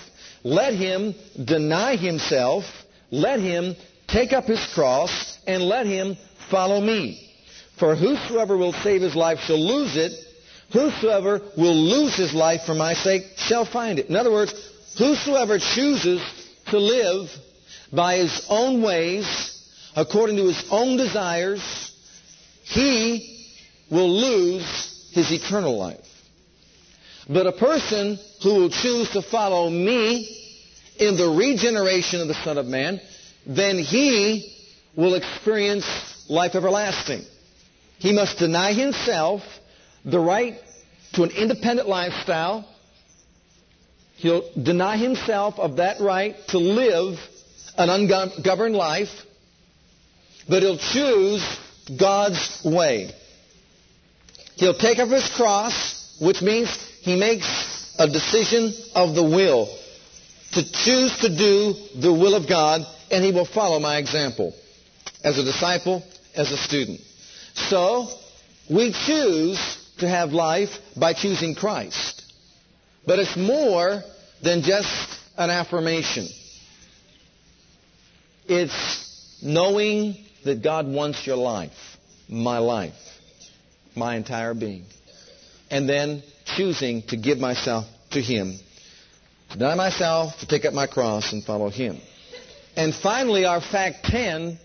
[0.43, 2.65] let him deny himself,
[3.09, 3.75] let him
[4.07, 6.17] take up his cross, and let him
[6.49, 7.21] follow me.
[7.77, 10.13] For whosoever will save his life shall lose it.
[10.71, 14.07] Whosoever will lose his life for my sake shall find it.
[14.07, 14.53] In other words,
[14.97, 16.21] whosoever chooses
[16.67, 17.29] to live
[17.91, 19.25] by his own ways,
[19.95, 21.61] according to his own desires,
[22.63, 23.47] he
[23.91, 25.99] will lose his eternal life.
[27.29, 30.41] But a person who will choose to follow me
[30.97, 32.99] in the regeneration of the Son of Man
[33.45, 34.53] then he
[34.95, 35.85] will experience
[36.27, 37.23] life everlasting.
[37.97, 39.41] He must deny himself
[40.03, 40.55] the right
[41.13, 42.67] to an independent lifestyle.
[44.17, 47.17] He'll deny himself of that right to live
[47.77, 49.09] an ungoverned life,
[50.47, 51.43] but he'll choose
[51.99, 53.11] God's way.
[54.55, 56.69] He'll take up his cross, which means
[57.01, 59.67] he makes a decision of the will
[60.53, 64.53] to choose to do the will of God and he will follow my example
[65.23, 66.03] as a disciple,
[66.35, 67.01] as a student.
[67.55, 68.07] So,
[68.69, 69.59] we choose
[69.99, 72.23] to have life by choosing Christ.
[73.05, 74.01] But it's more
[74.41, 76.27] than just an affirmation.
[78.47, 82.93] It's knowing that God wants your life, my life,
[83.95, 84.85] my entire being.
[85.69, 88.57] And then choosing to give myself to Him.
[89.51, 91.99] Deny myself, to take up my cross and follow Him.
[92.75, 94.59] And finally, our fact 10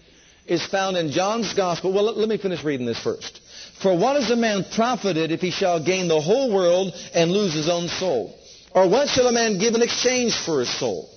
[0.46, 1.92] is found in John's Gospel.
[1.92, 3.40] Well, let me finish reading this first.
[3.82, 7.54] For what is a man profited if he shall gain the whole world and lose
[7.54, 8.36] his own soul?
[8.72, 11.08] Or what shall a man give in exchange for his soul?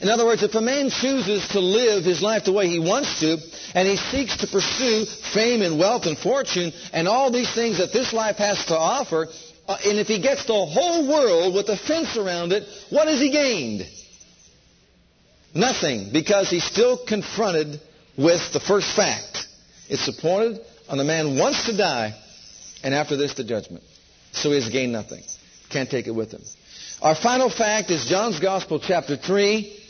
[0.00, 3.20] In other words, if a man chooses to live his life the way he wants
[3.20, 3.36] to,
[3.74, 7.92] and he seeks to pursue fame and wealth and fortune and all these things that
[7.92, 9.28] this life has to offer,
[9.68, 13.20] uh, and if he gets the whole world with a fence around it, what has
[13.20, 13.86] he gained?
[15.54, 17.80] Nothing, because he's still confronted
[18.20, 19.46] with the first fact.
[19.88, 22.14] It's appointed on the man once to die,
[22.82, 23.82] and after this, the judgment.
[24.32, 25.22] So he has gained nothing.
[25.70, 26.42] Can't take it with him.
[27.00, 29.80] Our final fact is John's Gospel, chapter 3,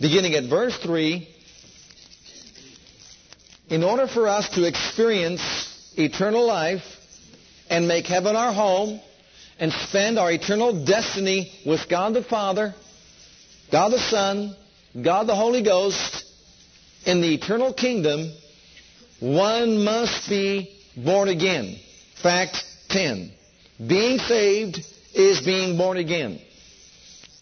[0.00, 1.28] beginning at verse 3.
[3.68, 5.42] In order for us to experience
[5.96, 6.82] eternal life
[7.68, 8.98] and make heaven our home
[9.58, 12.74] and spend our eternal destiny with God the Father,
[13.70, 14.56] God the Son,
[15.02, 16.17] God the Holy Ghost
[17.08, 18.30] in the eternal kingdom,
[19.18, 21.78] one must be born again.
[22.22, 23.32] Fact 10.
[23.86, 24.78] Being saved
[25.14, 26.38] is being born again?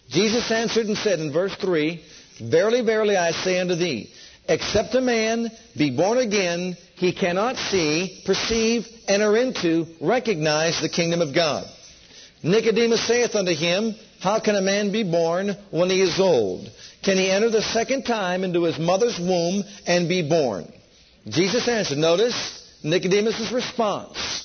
[0.09, 2.01] Jesus answered and said in verse 3,
[2.43, 4.09] Verily, verily, I say unto thee,
[4.49, 11.23] except a man be born again, he cannot see, perceive, enter into, recognize the kingdom
[11.23, 11.67] of God.
[12.45, 16.71] Nicodemus saith unto him, How can a man be born when he is old?
[17.07, 20.67] Can he enter the second time into his mother's womb and be born?
[21.29, 21.99] Jesus answered.
[21.99, 22.35] Notice
[22.83, 24.43] Nicodemus' response.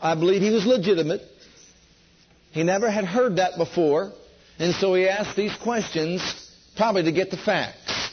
[0.00, 1.22] I believe he was legitimate.
[2.52, 4.12] He never had heard that before.
[4.60, 6.22] And so he asked these questions
[6.76, 8.10] probably to get the facts.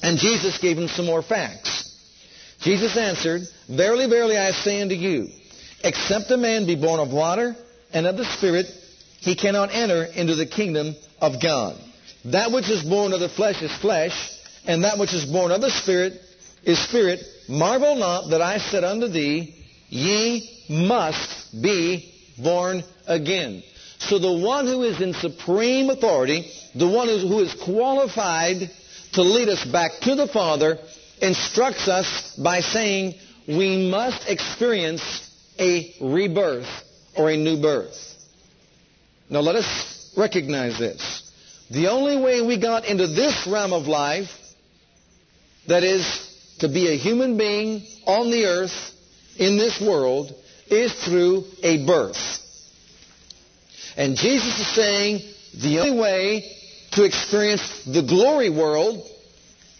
[0.00, 1.92] And Jesus gave him some more facts.
[2.60, 5.26] Jesus answered, Verily, verily, I say unto you,
[5.82, 7.56] except a man be born of water
[7.92, 8.66] and of the Spirit,
[9.18, 11.78] he cannot enter into the kingdom of God.
[12.26, 14.12] That which is born of the flesh is flesh,
[14.66, 16.20] and that which is born of the Spirit
[16.64, 17.20] is spirit.
[17.48, 19.54] Marvel not that I said unto thee,
[19.88, 23.62] Ye must be born again.
[23.98, 28.70] So the one who is in supreme authority, the one who is qualified
[29.12, 30.78] to lead us back to the Father,
[31.20, 33.14] instructs us by saying
[33.46, 35.02] we must experience
[35.58, 36.68] a rebirth
[37.16, 38.16] or a new birth.
[39.28, 41.30] Now let us recognize this.
[41.70, 44.30] The only way we got into this realm of life,
[45.68, 48.92] that is, to be a human being on the earth,
[49.38, 50.34] in this world,
[50.68, 52.38] is through a birth.
[53.96, 55.20] And Jesus is saying
[55.60, 56.56] the only way
[56.92, 59.06] to experience the glory world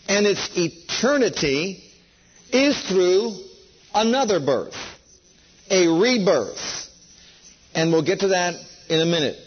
[0.09, 1.83] and its eternity
[2.51, 3.37] is through
[3.95, 4.77] another birth,
[5.71, 6.89] a rebirth.
[7.75, 8.55] And we'll get to that
[8.89, 9.39] in a minute.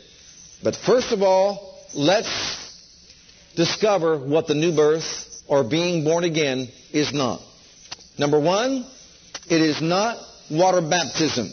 [0.66, 2.28] But first of all, let's
[3.55, 5.05] discover what the new birth
[5.47, 7.39] or being born again is not.
[8.18, 8.84] Number one,
[9.47, 10.18] it is not
[10.49, 11.51] water baptism.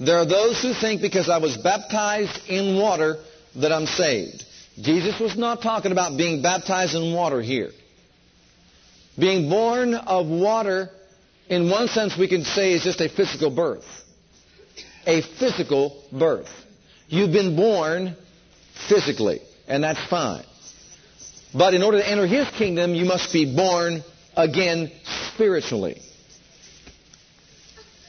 [0.00, 3.18] There are those who think because I was baptized in water
[3.54, 4.44] that I'm saved.
[4.80, 7.70] Jesus was not talking about being baptized in water here.
[9.16, 10.90] Being born of water,
[11.48, 13.86] in one sense, we can say is just a physical birth.
[15.06, 16.50] A physical birth.
[17.12, 18.16] You've been born
[18.88, 20.44] physically, and that's fine.
[21.52, 24.02] But in order to enter His kingdom, you must be born
[24.34, 24.90] again
[25.34, 26.00] spiritually.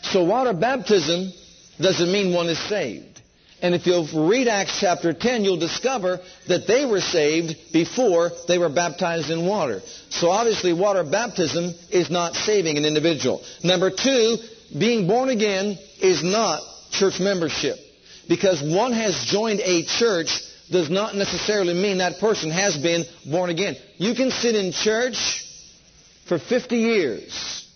[0.04, 1.34] So water baptism
[1.82, 3.22] doesn't mean one is saved.
[3.62, 8.58] And if you'll read Acts chapter 10, you'll discover that they were saved before they
[8.58, 9.82] were baptized in water.
[10.12, 13.43] So obviously water baptism is not saving an individual.
[13.66, 14.38] Number two,
[14.80, 17.80] being born again is not church membership.
[18.28, 20.30] Because one has joined a church
[20.71, 23.76] does not necessarily mean that person has been born again.
[23.97, 25.45] You can sit in church
[26.28, 27.67] for 50 years,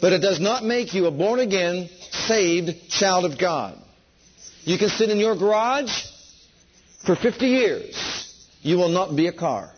[0.00, 3.76] but it does not make you a born again saved child of God.
[4.62, 5.90] You can sit in your garage
[7.04, 8.24] for 50 years.
[8.62, 9.70] You will not be a car.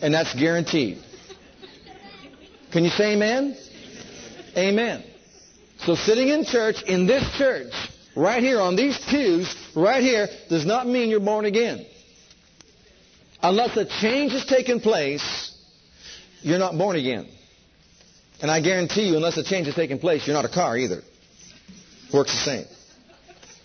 [0.00, 1.02] And that's guaranteed.
[2.72, 3.56] Can you say amen?
[4.56, 5.04] Amen.
[5.78, 7.72] So sitting in church, in this church,
[8.16, 11.84] right here on these pews, right here, does not mean you're born again.
[13.42, 15.52] Unless a change has taken place,
[16.40, 17.28] you're not born again.
[18.40, 21.02] And I guarantee you, unless a change has taken place, you're not a car either.
[22.12, 22.66] Works the same.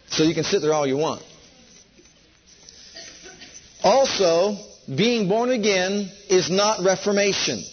[0.09, 1.21] So you can sit there all you want.
[3.83, 4.57] Also,
[4.93, 7.63] being born again is not reformation.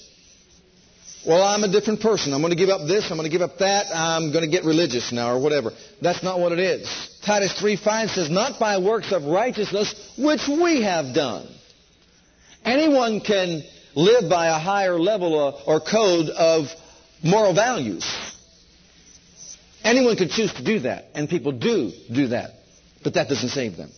[1.26, 2.32] Well, I'm a different person.
[2.32, 3.10] I'm going to give up this.
[3.10, 3.86] I'm going to give up that.
[3.92, 5.72] I'm going to get religious now or whatever.
[6.00, 7.18] That's not what it is.
[7.24, 11.48] Titus 3.5 says, not by works of righteousness which we have done.
[12.64, 13.64] Anyone can
[13.96, 16.66] live by a higher level uh, or code of
[17.24, 18.04] moral values.
[19.82, 22.50] Anyone could choose to do that, and people do do that.
[23.02, 23.90] But that doesn't save them.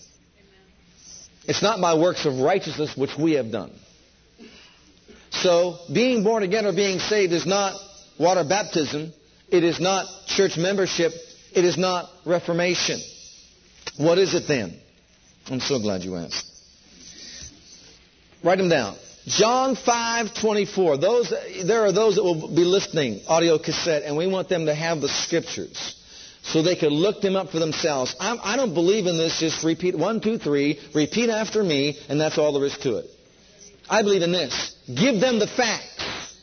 [1.44, 3.72] It's not by works of righteousness which we have done.
[5.42, 7.78] So, being born again or being saved is not
[8.18, 9.12] water baptism.
[9.50, 11.12] It is not church membership.
[11.52, 13.00] It is not reformation.
[13.96, 14.78] What is it then?
[15.50, 16.46] I'm so glad you asked.
[18.42, 18.96] Write them down.
[19.26, 21.00] John 5:24.
[21.00, 21.32] Those
[21.64, 25.00] there are those that will be listening audio cassette and we want them to have
[25.00, 25.96] the scriptures
[26.42, 28.14] so they can look them up for themselves.
[28.18, 31.98] I'm, I do not believe in this just repeat one, two, three, repeat after me,
[32.08, 33.06] and that's all there is to it.
[33.88, 34.74] I believe in this.
[34.94, 36.34] Give them the facts.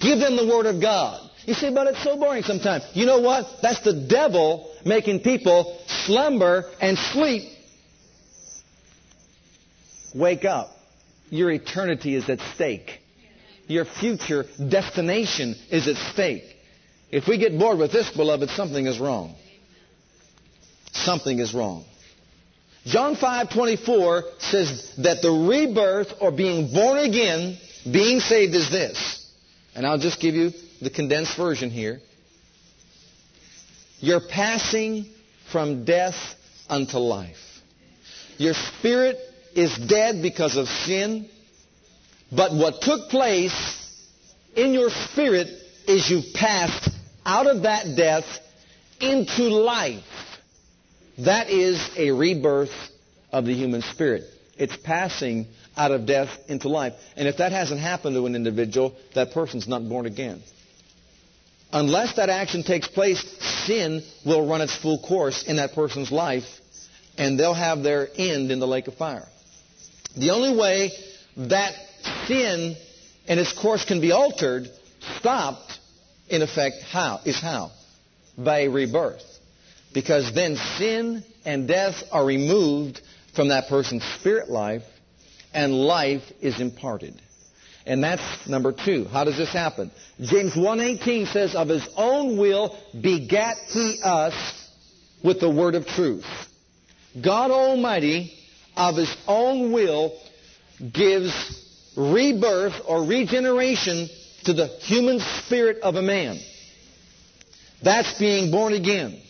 [0.00, 1.28] Give them the Word of God.
[1.44, 2.84] You say, but it's so boring sometimes.
[2.92, 3.46] You know what?
[3.62, 7.50] That's the devil making people slumber and sleep.
[10.14, 10.70] Wake up.
[11.30, 13.00] Your eternity is at stake.
[13.66, 16.44] Your future destination is at stake.
[17.10, 19.34] If we get bored with this, beloved, something is wrong.
[20.92, 21.84] Something is wrong.
[22.88, 27.58] John 5:24 says that the rebirth or being born again,
[27.90, 29.26] being saved is this.
[29.74, 32.00] And I'll just give you the condensed version here.
[34.00, 35.06] You're passing
[35.52, 36.16] from death
[36.68, 37.36] unto life.
[38.38, 39.18] Your spirit
[39.54, 41.28] is dead because of sin,
[42.32, 43.54] but what took place
[44.56, 45.48] in your spirit
[45.86, 46.88] is you passed
[47.26, 48.24] out of that death
[49.00, 50.27] into life.
[51.18, 52.70] That is a rebirth
[53.32, 54.24] of the human spirit.
[54.56, 55.46] It's passing
[55.76, 56.94] out of death into life.
[57.16, 60.42] And if that hasn't happened to an individual, that person's not born again.
[61.72, 63.22] Unless that action takes place,
[63.66, 66.46] sin will run its full course in that person's life,
[67.18, 69.26] and they'll have their end in the lake of fire.
[70.16, 70.90] The only way
[71.36, 71.74] that
[72.26, 72.76] sin
[73.28, 74.68] and its course can be altered,
[75.18, 75.78] stopped,
[76.28, 77.20] in effect, how?
[77.24, 77.70] Is how?
[78.36, 79.37] By rebirth.
[79.92, 83.00] Because then sin and death are removed
[83.34, 84.82] from that person's spirit life,
[85.54, 87.20] and life is imparted.
[87.86, 89.04] And that's number two.
[89.04, 89.90] How does this happen?
[90.20, 94.34] James 1.18 says, Of his own will begat he us
[95.24, 96.26] with the word of truth.
[97.22, 98.32] God Almighty,
[98.76, 100.18] of his own will,
[100.92, 101.32] gives
[101.96, 104.08] rebirth or regeneration
[104.44, 106.38] to the human spirit of a man.
[107.82, 109.20] That's being born again.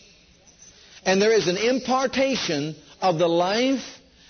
[1.09, 3.81] And there is an impartation of the life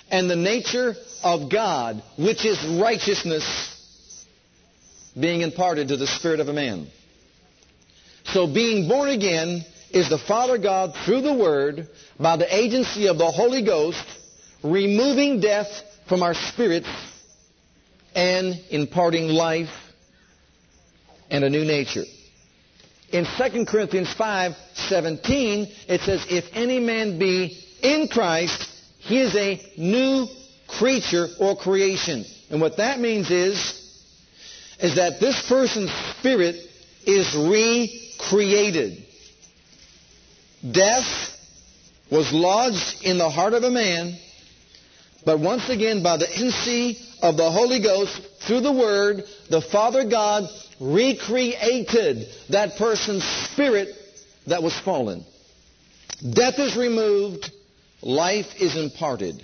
[0.09, 3.43] and the nature of God, which is righteousness
[5.19, 6.87] being imparted to the spirit of a man.
[8.27, 13.17] So being born again is the Father God through the Word by the agency of
[13.17, 14.05] the Holy Ghost
[14.63, 15.67] removing death
[16.07, 16.87] from our spirits
[18.15, 19.67] and imparting life
[21.29, 22.05] and a new nature.
[23.11, 29.35] In 2 Corinthians 5, 17, it says, If any man be in Christ, he is
[29.35, 30.27] a new
[30.67, 32.25] creature or creation.
[32.51, 33.57] And what that means is,
[34.79, 36.55] is that this person's spirit
[37.05, 39.03] is recreated.
[40.71, 41.07] Death
[42.11, 44.17] was lodged in the heart of a man,
[45.25, 50.07] but once again, by the agency of the Holy Ghost, through the Word, the Father
[50.07, 50.49] God
[50.79, 53.89] recreated that person's spirit
[54.47, 55.23] that was fallen.
[56.21, 57.51] Death is removed,
[58.01, 59.43] life is imparted.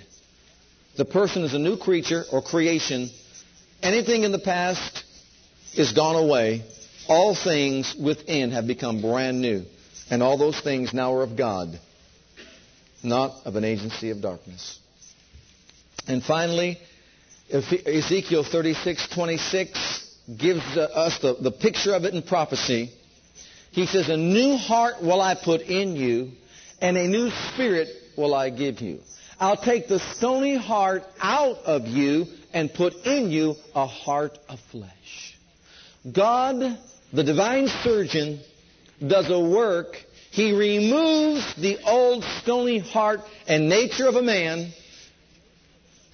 [0.96, 3.10] The person is a new creature or creation.
[3.82, 5.04] Anything in the past
[5.74, 6.62] is gone away.
[7.08, 9.64] All things within have become brand new.
[10.10, 11.78] And all those things now are of God,
[13.02, 14.78] not of an agency of darkness.
[16.08, 16.78] And finally,
[17.50, 22.90] Ezekiel 36, 26 gives us the, the picture of it in prophecy.
[23.70, 26.32] He says, A new heart will I put in you,
[26.80, 29.00] and a new spirit will I give you.
[29.38, 34.58] I'll take the stony heart out of you and put in you a heart of
[34.70, 35.36] flesh.
[36.10, 36.78] God,
[37.12, 38.40] the divine surgeon,
[39.06, 39.96] does a work.
[40.30, 44.72] He removes the old stony heart and nature of a man,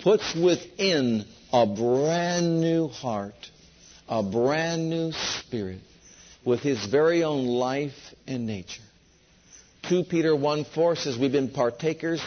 [0.00, 3.50] puts within a brand new heart,
[4.12, 5.80] a brand new spirit,
[6.44, 7.96] with his very own life
[8.26, 8.82] and nature.
[9.88, 12.22] 2 Peter 1 4 says, We've been partakers,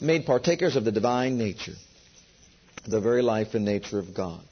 [0.00, 1.74] made partakers of the divine nature,
[2.88, 4.42] the very life and nature of God.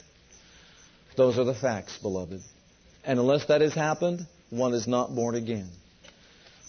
[1.16, 2.40] Those are the facts, beloved.
[3.04, 5.68] And unless that has happened, one is not born again.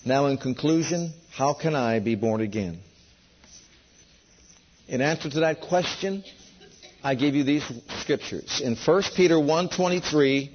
[0.03, 2.80] Now, in conclusion, how can I be born again?
[4.88, 6.24] In answer to that question,
[7.04, 7.64] I give you these
[8.02, 8.62] scriptures.
[8.64, 10.50] In 1 Peter 1.23,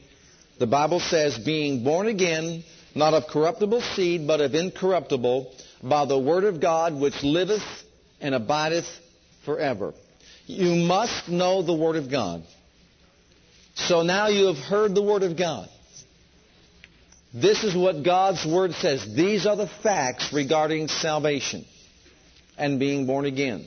[0.59, 2.65] the Bible says, being born again,
[2.95, 7.63] not of corruptible seed, but of incorruptible, by the word of God which liveth
[8.21, 8.87] and abideth
[9.45, 9.95] forever.
[10.47, 12.43] You must know the word of God.
[13.75, 15.69] So now you have heard the word of God.
[17.35, 19.07] This is what God's Word says.
[19.15, 21.65] These are the facts regarding salvation
[22.59, 23.67] and being born again.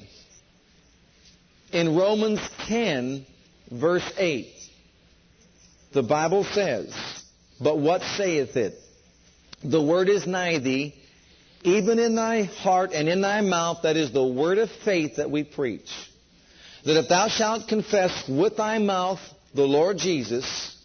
[1.71, 3.25] In Romans 10,
[3.71, 4.47] verse 8,
[5.93, 6.93] the Bible says,
[7.59, 8.75] But what saith it?
[9.63, 10.95] The word is nigh thee,
[11.63, 15.31] even in thy heart and in thy mouth, that is the word of faith that
[15.31, 15.89] we preach.
[16.85, 19.19] That if thou shalt confess with thy mouth
[19.55, 20.75] the Lord Jesus,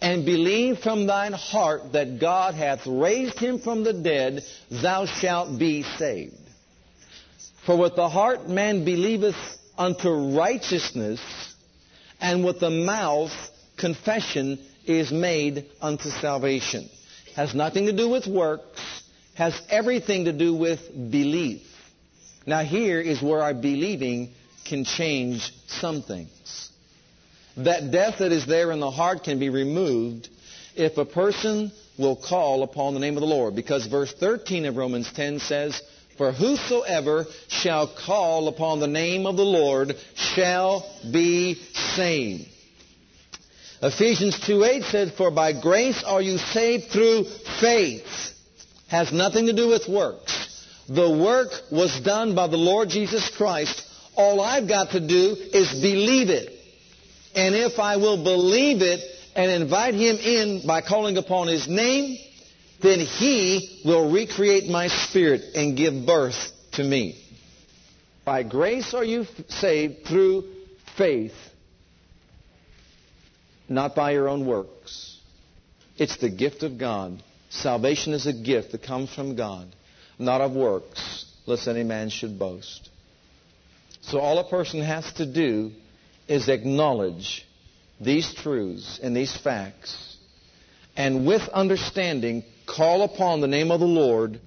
[0.00, 5.58] and believe from thine heart that God hath raised him from the dead, thou shalt
[5.58, 6.37] be saved.
[7.68, 9.36] For with the heart man believeth
[9.76, 10.08] unto
[10.38, 11.20] righteousness,
[12.18, 13.30] and with the mouth
[13.76, 16.88] confession is made unto salvation.
[17.36, 18.80] has nothing to do with works,
[19.34, 21.60] has everything to do with belief.
[22.46, 24.30] Now here is where our believing
[24.64, 26.70] can change some things.
[27.58, 30.30] That death that is there in the heart can be removed
[30.74, 33.54] if a person will call upon the name of the Lord.
[33.54, 35.82] Because verse 13 of Romans 10 says,
[36.18, 41.54] For whosoever shall call upon the name of the Lord shall be
[41.94, 42.48] saved.
[43.80, 47.24] Ephesians 2.8 said, For by grace are you saved through
[47.60, 48.04] faith.
[48.88, 50.66] Has nothing to do with works.
[50.88, 53.82] The work was done by the Lord Jesus Christ.
[54.16, 56.52] All I've got to do is believe it.
[57.36, 59.00] And if I will believe it
[59.36, 62.18] and invite Him in by calling upon His name,
[62.80, 67.22] then He will recreate my spirit and give birth to me.
[68.24, 70.44] By grace are you saved through
[70.96, 71.34] faith
[73.68, 75.18] not by your own works.
[75.96, 77.22] It's the gift of God.
[77.50, 79.68] Salvation is a gift that comes from God,
[80.18, 82.88] not of works, lest any man should boast.
[84.02, 85.72] So all a person has to do
[86.26, 87.46] is acknowledge
[88.00, 90.16] these truths and these facts,
[90.96, 94.38] and with understanding, call upon the name of the Lord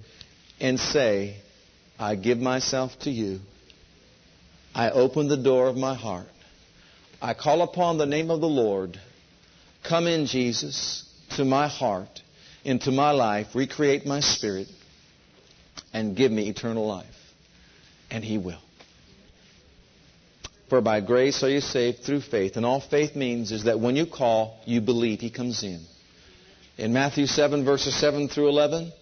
[0.60, 1.36] and say,
[1.98, 3.40] I give myself to you.
[4.74, 6.28] I open the door of my heart.
[7.20, 8.98] I call upon the name of the Lord.
[9.86, 11.04] Come in, Jesus,
[11.36, 12.22] to my heart,
[12.64, 14.68] into my life, recreate my spirit,
[15.92, 17.06] and give me eternal life.
[18.10, 18.60] And He will.
[20.68, 22.56] For by grace are you saved through faith.
[22.56, 25.84] And all faith means is that when you call, you believe He comes in.
[26.78, 28.92] In Matthew 7, verses 7 through 11,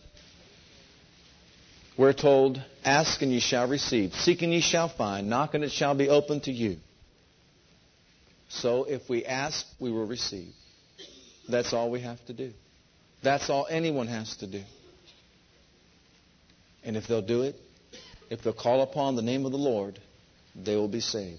[1.96, 4.12] we're told, Ask and ye shall receive.
[4.14, 5.28] Seek and ye shall find.
[5.28, 6.78] Knock and it shall be opened to you.
[8.48, 10.52] So if we ask, we will receive.
[11.48, 12.52] That's all we have to do.
[13.22, 14.62] That's all anyone has to do.
[16.82, 17.54] And if they'll do it,
[18.30, 19.98] if they'll call upon the name of the Lord,
[20.56, 21.38] they will be saved.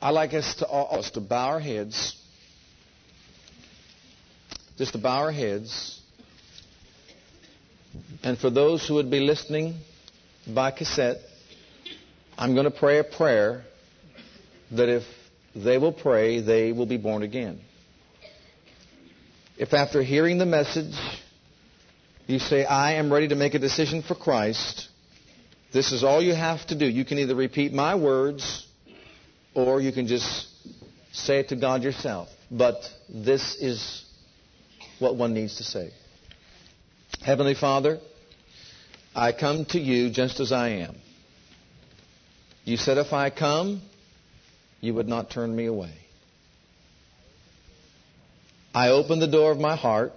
[0.00, 2.16] I like us to all us to bow our heads,
[4.78, 6.00] just to bow our heads.
[8.22, 9.74] And for those who would be listening
[10.46, 11.18] by cassette,
[12.38, 13.64] I'm going to pray a prayer
[14.70, 15.02] that if
[15.54, 17.60] they will pray, they will be born again.
[19.56, 20.94] If after hearing the message,
[22.28, 24.88] you say, I am ready to make a decision for Christ,
[25.72, 26.86] this is all you have to do.
[26.86, 28.66] You can either repeat my words
[29.54, 30.46] or you can just
[31.10, 32.28] say it to God yourself.
[32.50, 32.76] But
[33.08, 34.04] this is
[34.98, 35.90] what one needs to say.
[37.22, 37.98] Heavenly Father,
[39.14, 40.96] I come to you just as I am.
[42.64, 43.82] You said if I come,
[44.80, 45.94] you would not turn me away.
[48.74, 50.12] I open the door of my heart.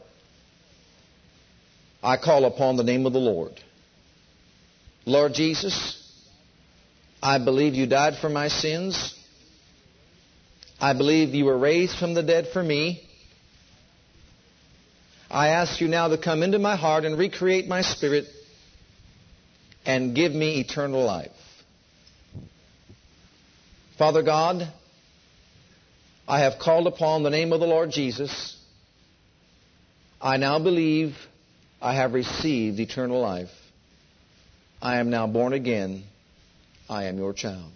[2.04, 3.54] I call upon the name of the Lord.
[5.06, 5.98] Lord Jesus,
[7.22, 9.16] I believe you died for my sins.
[10.80, 13.08] I believe you were raised from the dead for me.
[15.32, 18.26] I ask you now to come into my heart and recreate my spirit
[19.86, 21.32] and give me eternal life.
[23.98, 24.68] Father God,
[26.28, 28.58] I have called upon the name of the Lord Jesus.
[30.20, 31.16] I now believe
[31.82, 33.52] I have received eternal life.
[34.82, 36.04] I am now born again.
[36.90, 37.72] I am your child.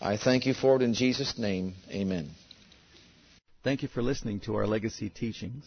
[0.00, 1.74] I thank you for it in Jesus' name.
[1.90, 2.30] Amen.
[3.62, 5.66] Thank you for listening to our legacy teachings.